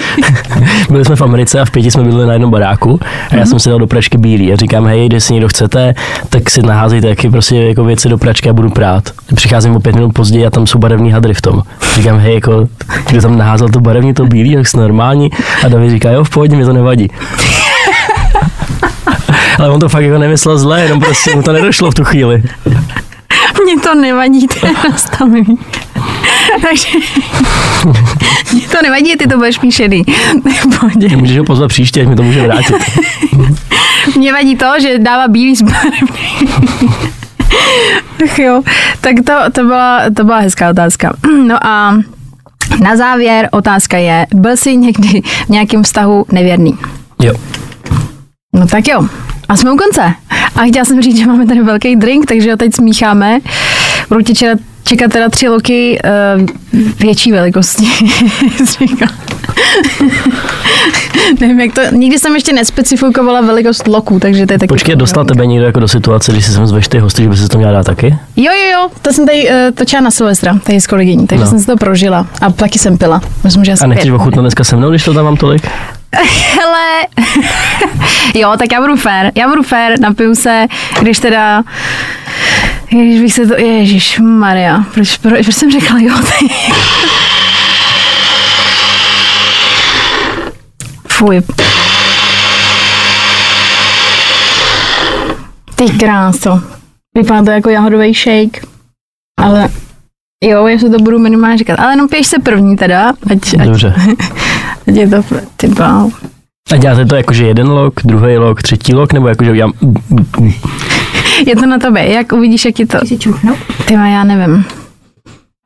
Byli 0.89 1.05
jsme 1.05 1.15
v 1.15 1.21
Americe 1.21 1.59
a 1.59 1.65
v 1.65 1.71
pěti 1.71 1.91
jsme 1.91 2.03
bydleli 2.03 2.27
na 2.27 2.33
jednom 2.33 2.51
baráku 2.51 2.99
a 3.03 3.35
já 3.35 3.43
mm-hmm. 3.43 3.49
jsem 3.49 3.59
si 3.59 3.69
dal 3.69 3.79
do 3.79 3.87
pračky 3.87 4.17
bílý 4.17 4.53
a 4.53 4.55
říkám, 4.55 4.85
hej, 4.85 5.09
když 5.09 5.23
si 5.23 5.33
někdo 5.33 5.47
chcete, 5.47 5.95
tak 6.29 6.49
si 6.49 6.61
naházejte 6.61 7.07
taky 7.07 7.29
prostě 7.29 7.55
jako 7.55 7.83
věci 7.83 8.09
do 8.09 8.17
pračky 8.17 8.49
a 8.49 8.53
budu 8.53 8.69
prát. 8.69 9.09
Přicházím 9.35 9.75
o 9.75 9.79
pět 9.79 9.95
minut 9.95 10.13
později 10.13 10.45
a 10.45 10.49
tam 10.49 10.67
jsou 10.67 10.79
barevní 10.79 11.11
hadry 11.11 11.33
v 11.33 11.41
tom. 11.41 11.61
Říkám, 11.95 12.19
hej, 12.19 12.33
jako, 12.33 12.67
kdo 13.09 13.21
tam 13.21 13.37
naházel 13.37 13.69
to 13.69 13.79
barevní, 13.79 14.13
to 14.13 14.25
bílý, 14.25 14.55
tak 14.55 14.67
jsi 14.67 14.77
normální. 14.77 15.29
A 15.65 15.67
David 15.67 15.91
říká, 15.91 16.11
jo, 16.11 16.23
v 16.23 16.29
pohodě, 16.29 16.55
mi 16.55 16.65
to 16.65 16.73
nevadí. 16.73 17.07
Ale 19.59 19.69
on 19.69 19.79
to 19.79 19.89
fakt 19.89 20.03
jako 20.03 20.17
nemyslel 20.17 20.57
zle, 20.57 20.81
jenom 20.81 20.99
prostě 20.99 21.35
mu 21.35 21.43
to 21.43 21.53
nedošlo 21.53 21.91
v 21.91 21.95
tu 21.95 22.03
chvíli. 22.03 22.43
Mně 23.67 23.79
to 23.79 23.95
nevadí, 23.95 24.47
to 24.47 24.67
je 24.67 24.73
nastavení. 24.91 25.59
Takže 26.61 26.87
mně 28.53 28.67
to 28.67 28.77
nevadí, 28.83 29.15
ty 29.17 29.27
to 29.27 29.37
budeš 29.37 29.57
píšený. 29.57 30.03
Pohodě. 30.79 31.17
Můžeš 31.17 31.37
ho 31.37 31.43
pozvat 31.43 31.69
příště, 31.69 32.01
ať 32.01 32.07
mi 32.07 32.15
to 32.15 32.23
může 32.23 32.41
vrátit. 32.41 32.75
Mně 34.17 34.33
vadí 34.33 34.55
to, 34.55 34.65
že 34.81 34.99
dává 34.99 35.27
bílý. 35.27 35.55
Tak 38.19 38.39
jo, 38.39 38.61
tak 39.01 39.15
to, 39.25 39.33
to, 39.51 39.63
byla, 39.63 40.01
to 40.15 40.23
byla 40.23 40.39
hezká 40.39 40.69
otázka. 40.69 41.13
No 41.47 41.65
a 41.67 41.97
na 42.83 42.95
závěr 42.97 43.49
otázka 43.51 43.97
je, 43.97 44.27
byl 44.33 44.57
jsi 44.57 44.77
někdy 44.77 45.21
v 45.45 45.49
nějakém 45.49 45.83
vztahu 45.83 46.25
nevěrný? 46.31 46.77
Jo. 47.23 47.33
No 48.53 48.67
tak 48.67 48.87
jo. 48.87 49.07
A 49.49 49.57
jsme 49.57 49.71
u 49.71 49.75
konce. 49.77 50.13
A 50.55 50.61
chtěla 50.67 50.85
jsem 50.85 51.01
říct, 51.01 51.17
že 51.17 51.25
máme 51.25 51.45
tady 51.45 51.61
velký 51.63 51.95
drink, 51.95 52.25
takže 52.25 52.51
ho 52.51 52.57
teď 52.57 52.75
smícháme. 52.75 53.39
Budu 54.09 54.21
tě 54.21 54.33
čekat, 54.35 54.59
čekat 54.83 55.11
teda 55.11 55.29
tři 55.29 55.47
loky 55.47 55.99
uh, 56.39 56.45
větší 56.99 57.31
velikosti. 57.31 57.87
Nevím, 61.39 61.59
jak 61.59 61.73
to, 61.73 61.81
nikdy 61.91 62.19
jsem 62.19 62.35
ještě 62.35 62.53
nespecifikovala 62.53 63.41
velikost 63.41 63.87
loků, 63.87 64.19
takže 64.19 64.45
to 64.45 64.53
je 64.53 64.59
taky... 64.59 64.67
Počkej, 64.67 64.95
dostal 64.95 65.25
tebe 65.25 65.45
někdo 65.45 65.65
jako 65.65 65.79
do 65.79 65.87
situace, 65.87 66.31
když 66.31 66.45
jsi 66.45 66.51
sem 66.51 66.67
zveš 66.67 66.87
ty 66.87 66.99
hosty, 66.99 67.23
že 67.23 67.29
by 67.29 67.37
se 67.37 67.47
to 67.49 67.57
měla 67.57 67.73
dát 67.73 67.85
taky? 67.85 68.17
Jo, 68.35 68.51
jo, 68.53 68.71
jo, 68.73 68.89
to 69.01 69.13
jsem 69.13 69.25
tady 69.25 69.49
uh, 69.49 69.55
točila 69.75 70.01
na 70.01 70.11
Silvestra, 70.11 70.59
tady 70.63 70.81
s 70.81 70.87
kolegyní, 70.87 71.27
takže 71.27 71.43
No. 71.45 71.49
jsem 71.49 71.59
si 71.59 71.65
to 71.65 71.77
prožila. 71.77 72.27
A 72.41 72.51
taky 72.51 72.79
jsem 72.79 72.97
pila. 72.97 73.21
Myslím, 73.43 73.65
že 73.65 73.71
asi 73.71 73.83
A 73.83 73.87
nechceš 73.87 74.11
ochutnat 74.11 74.43
dneska 74.43 74.63
se 74.63 74.75
mnou, 74.75 74.89
když 74.89 75.03
to 75.03 75.13
tam 75.13 75.25
mám 75.25 75.37
tolik? 75.37 75.67
Hele, 76.55 77.07
jo, 78.35 78.53
tak 78.59 78.71
já 78.71 78.81
budu 78.81 78.95
fér, 78.95 79.31
já 79.35 79.47
budu 79.47 79.63
fér, 79.63 79.99
napiju 79.99 80.35
se, 80.35 80.67
když 81.01 81.19
teda, 81.19 81.63
když 82.89 83.21
bych 83.21 83.33
se 83.33 83.47
to, 83.47 83.53
Ježíš 83.53 84.19
Maria, 84.19 84.83
proč, 84.93 85.17
proč, 85.17 85.43
proč 85.43 85.55
jsem 85.55 85.71
řekla 85.71 85.99
jo? 85.99 86.15
Fuj. 91.07 91.41
Ty 95.75 95.89
kráso. 95.99 96.61
Vypadá 97.15 97.43
to 97.43 97.51
jako 97.51 97.69
jahodový 97.69 98.13
shake, 98.13 98.61
ale 99.39 99.69
jo, 100.43 100.67
já 100.67 100.79
se 100.79 100.89
to 100.89 100.97
budu 100.97 101.19
minimálně 101.19 101.57
říkat. 101.57 101.79
Ale 101.79 101.93
jenom 101.93 102.07
pěš 102.07 102.27
se 102.27 102.39
první 102.39 102.75
teda, 102.75 103.09
ať, 103.09 103.53
ať, 103.59 103.67
Dobře. 103.67 103.93
ať 104.87 104.95
je 104.95 105.07
to, 105.07 105.23
ty 105.57 105.67
bál. 105.67 106.09
A 106.71 106.77
děláte 106.77 107.05
to 107.05 107.15
jako, 107.15 107.33
že 107.33 107.45
jeden 107.45 107.69
lok, 107.69 107.93
druhý 108.03 108.37
lok, 108.37 108.61
třetí 108.61 108.93
lok, 108.93 109.13
nebo 109.13 109.27
jako, 109.27 109.43
že 109.43 109.51
udělám... 109.51 109.73
Je 111.45 111.55
to 111.55 111.65
na 111.65 111.79
tobě, 111.79 112.13
jak 112.13 112.31
uvidíš, 112.31 112.65
jak 112.65 112.79
je 112.79 112.87
to. 112.87 112.99
Ty 113.85 113.93
já 113.93 114.23
nevím. 114.23 114.65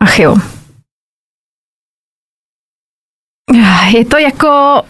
Ach 0.02 0.20
jo. 0.20 0.38
Je 3.94 4.06
to 4.06 4.18
jako, 4.18 4.82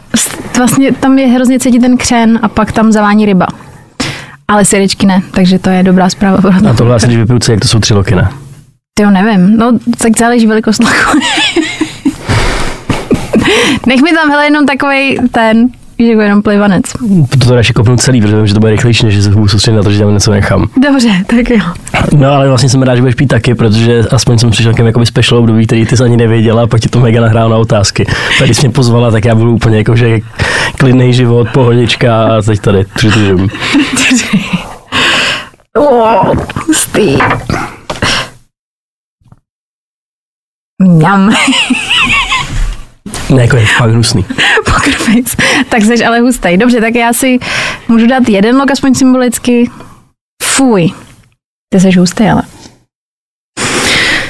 vlastně 0.58 0.92
tam 0.92 1.18
je 1.18 1.28
hrozně 1.28 1.60
cítit 1.60 1.80
ten 1.80 1.98
křen 1.98 2.40
a 2.42 2.48
pak 2.48 2.72
tam 2.72 2.92
zavání 2.92 3.26
ryba. 3.26 3.48
Ale 4.48 4.66
syrečky 4.66 5.06
ne, 5.06 5.22
takže 5.32 5.60
to 5.60 5.70
je 5.70 5.84
dobrá 5.84 6.10
zpráva. 6.10 6.38
Pro 6.38 6.52
A 6.70 6.74
tohle 6.74 6.96
asi, 6.96 7.06
když 7.08 7.18
vypiju 7.18 7.40
jak 7.50 7.60
to 7.60 7.68
jsou 7.68 7.80
tři 7.80 7.94
loky, 7.94 8.16
ne? 8.16 8.30
Ty 8.94 9.04
jo, 9.04 9.10
nevím. 9.10 9.58
No, 9.58 9.72
tak 9.98 10.18
záleží 10.20 10.48
velikost 10.48 10.84
laku. 10.84 11.20
Nech 13.88 14.02
mi 14.02 14.12
tam, 14.12 14.30
hele, 14.30 14.46
jenom 14.46 14.66
takovej 14.66 15.20
ten, 15.32 15.68
víš, 16.00 16.10
jako 16.10 16.22
jenom 16.22 16.42
plivanec. 16.42 16.84
To 17.40 17.48
to 17.48 17.56
radši 17.56 17.74
kopnu 17.74 17.98
celý, 17.98 18.22
protože 18.22 18.36
vím, 18.36 18.48
že 18.48 18.54
to 18.54 18.60
bude 18.60 18.72
rychlejší, 18.72 19.06
než 19.06 19.16
že 19.16 19.22
se 19.24 19.30
budu 19.30 19.48
soustředit 19.48 19.78
na 19.78 19.84
to, 19.84 19.92
že 19.92 20.00
tam 20.00 20.14
něco 20.14 20.32
nechám. 20.32 20.68
Dobře, 20.78 21.10
tak 21.28 21.50
jo. 21.50 21.60
No 22.18 22.32
ale 22.32 22.48
vlastně 22.48 22.70
jsem 22.70 22.82
rád, 22.84 22.96
že 22.96 23.02
budeš 23.02 23.16
pít 23.16 23.28
taky, 23.28 23.56
protože 23.56 24.00
aspoň 24.12 24.38
jsem 24.38 24.52
přišel 24.52 24.74
k 24.74 24.80
jakoby 24.80 25.06
special 25.06 25.40
období, 25.40 25.66
který 25.68 25.86
ty 25.86 25.98
jsi 25.98 26.04
ani 26.04 26.18
nevěděla 26.18 26.64
a 26.64 26.68
pak 26.68 26.80
ti 26.82 26.90
to 26.90 27.00
mega 27.00 27.22
nahrál 27.22 27.50
na 27.50 27.58
otázky. 27.58 28.06
Tak 28.40 28.48
když 28.48 28.58
jsi 28.58 28.68
mě 28.68 28.74
pozvala, 28.74 29.12
tak 29.12 29.26
já 29.26 29.36
budu 29.36 29.54
úplně 29.56 29.78
jako, 29.78 29.96
že 29.96 30.20
klidný 30.78 31.14
život, 31.14 31.48
pohodička 31.54 32.24
a 32.26 32.42
teď 32.42 32.60
tady 32.60 32.86
přitužím. 32.96 33.50
Oh, 35.78 36.36
hustý. 36.68 37.18
Mňam. 40.82 41.36
Ne, 43.30 43.42
jako 43.42 43.58
je 43.58 43.66
fakt 43.66 43.90
hnusný. 43.90 44.26
Face. 44.98 45.38
Tak 45.70 45.82
jsi 45.82 46.06
ale 46.06 46.20
hustý. 46.20 46.58
Dobře, 46.58 46.82
tak 46.82 46.96
já 46.96 47.14
si 47.14 47.40
můžu 47.88 48.08
dát 48.08 48.30
jeden 48.30 48.58
lok, 48.58 48.72
aspoň 48.72 48.96
symbolicky. 48.96 49.72
Fuj. 50.44 50.92
Ty 51.74 51.80
jsi 51.80 51.92
hustý, 51.92 52.24
ale. 52.24 52.42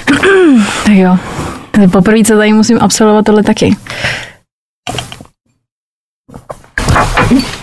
tak 0.85 0.93
jo. 0.93 1.17
Poprvé, 1.91 2.23
co 2.23 2.37
tady 2.37 2.53
musím 2.53 2.77
absolvovat 2.81 3.25
tohle 3.25 3.43
taky. 3.43 3.75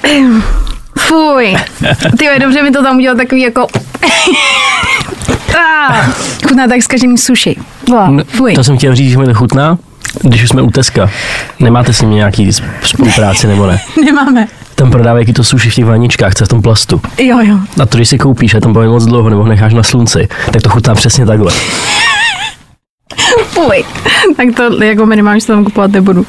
Fuj. 0.99 1.57
Ty 2.19 2.25
jo, 2.25 2.33
dobře 2.41 2.63
mi 2.63 2.71
to 2.71 2.83
tam 2.83 2.97
udělal 2.97 3.17
takový 3.17 3.41
jako... 3.41 3.67
Ah, 5.57 6.07
Chutná 6.49 6.67
tak 6.69 6.83
zkažený 6.83 7.19
sushi. 7.19 7.57
Wow, 7.89 8.11
No, 8.11 8.23
to 8.55 8.65
jsem 8.65 8.79
chtěl 8.79 8.95
říct, 8.95 9.11
že 9.11 9.19
mi 9.19 9.27
to 9.27 9.35
chutná, 9.35 9.79
když 10.23 10.43
už 10.43 10.49
jsme 10.49 10.63
u 10.63 10.71
Teska. 10.71 11.11
Nemáte 11.61 11.93
s 11.93 12.01
nimi 12.03 12.15
nějaký 12.15 12.49
sp- 12.49 12.65
spolupráci 12.83 13.47
nebo 13.47 13.67
ne? 13.67 13.81
Nemáme. 14.05 14.47
Tam 14.75 14.91
prodávají 14.91 15.23
jaký 15.23 15.33
to 15.33 15.45
sushi 15.45 15.71
v 15.71 15.75
těch 15.75 15.85
vaničkách, 15.85 16.35
co 16.35 16.43
je 16.43 16.47
v 16.47 16.49
tom 16.49 16.63
plastu. 16.63 17.01
Jo, 17.19 17.39
jo. 17.43 17.57
A 17.83 17.87
to, 17.87 17.97
když 17.97 18.09
si 18.09 18.19
koupíš 18.19 18.55
a 18.55 18.61
tam 18.61 18.73
bude 18.73 18.89
moc 18.89 19.05
dlouho 19.07 19.31
nebo 19.31 19.43
ho 19.43 19.49
necháš 19.49 19.75
na 19.75 19.83
slunci, 19.83 20.29
tak 20.53 20.63
to 20.63 20.69
chutná 20.71 20.95
přesně 20.95 21.27
takhle. 21.27 21.53
Fuj. 23.49 23.85
Tak 24.37 24.49
to 24.57 24.83
jako 24.85 25.07
minimálně 25.07 25.41
se 25.41 25.47
tam 25.47 25.65
kupovat 25.65 25.91
nebudu. 25.91 26.27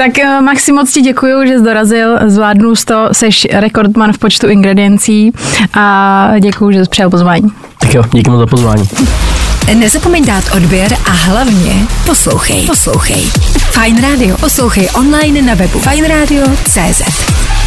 Tak 0.00 0.18
eh, 0.18 0.40
Maxi, 0.40 0.72
moc 0.72 0.92
ti 0.92 1.00
děkuji, 1.00 1.46
že 1.46 1.58
jsi 1.58 1.64
dorazil, 1.64 2.18
zvládnu 2.26 2.76
jsi 2.76 2.84
to, 2.84 3.08
seš 3.12 3.46
rekordman 3.52 4.12
v 4.12 4.18
počtu 4.18 4.48
ingrediencí 4.48 5.32
a 5.74 6.32
děkuji, 6.40 6.72
že 6.72 6.84
jsi 6.84 6.90
přijal 6.90 7.10
pozvání. 7.10 7.52
Tak 7.78 7.94
jo, 7.94 8.04
díky 8.12 8.30
moc 8.30 8.38
za 8.40 8.46
pozvání. 8.46 8.88
Nezapomeň 9.74 10.24
dát 10.24 10.44
odběr 10.56 10.96
a 11.06 11.10
hlavně 11.10 11.72
poslouchej. 12.06 12.66
Poslouchej. 12.66 13.22
Fine 13.56 14.00
Radio. 14.00 14.36
Poslouchej 14.36 14.88
online 14.94 15.42
na 15.42 15.54
webu 15.54 15.78
fajnradio.cz. 15.78 17.59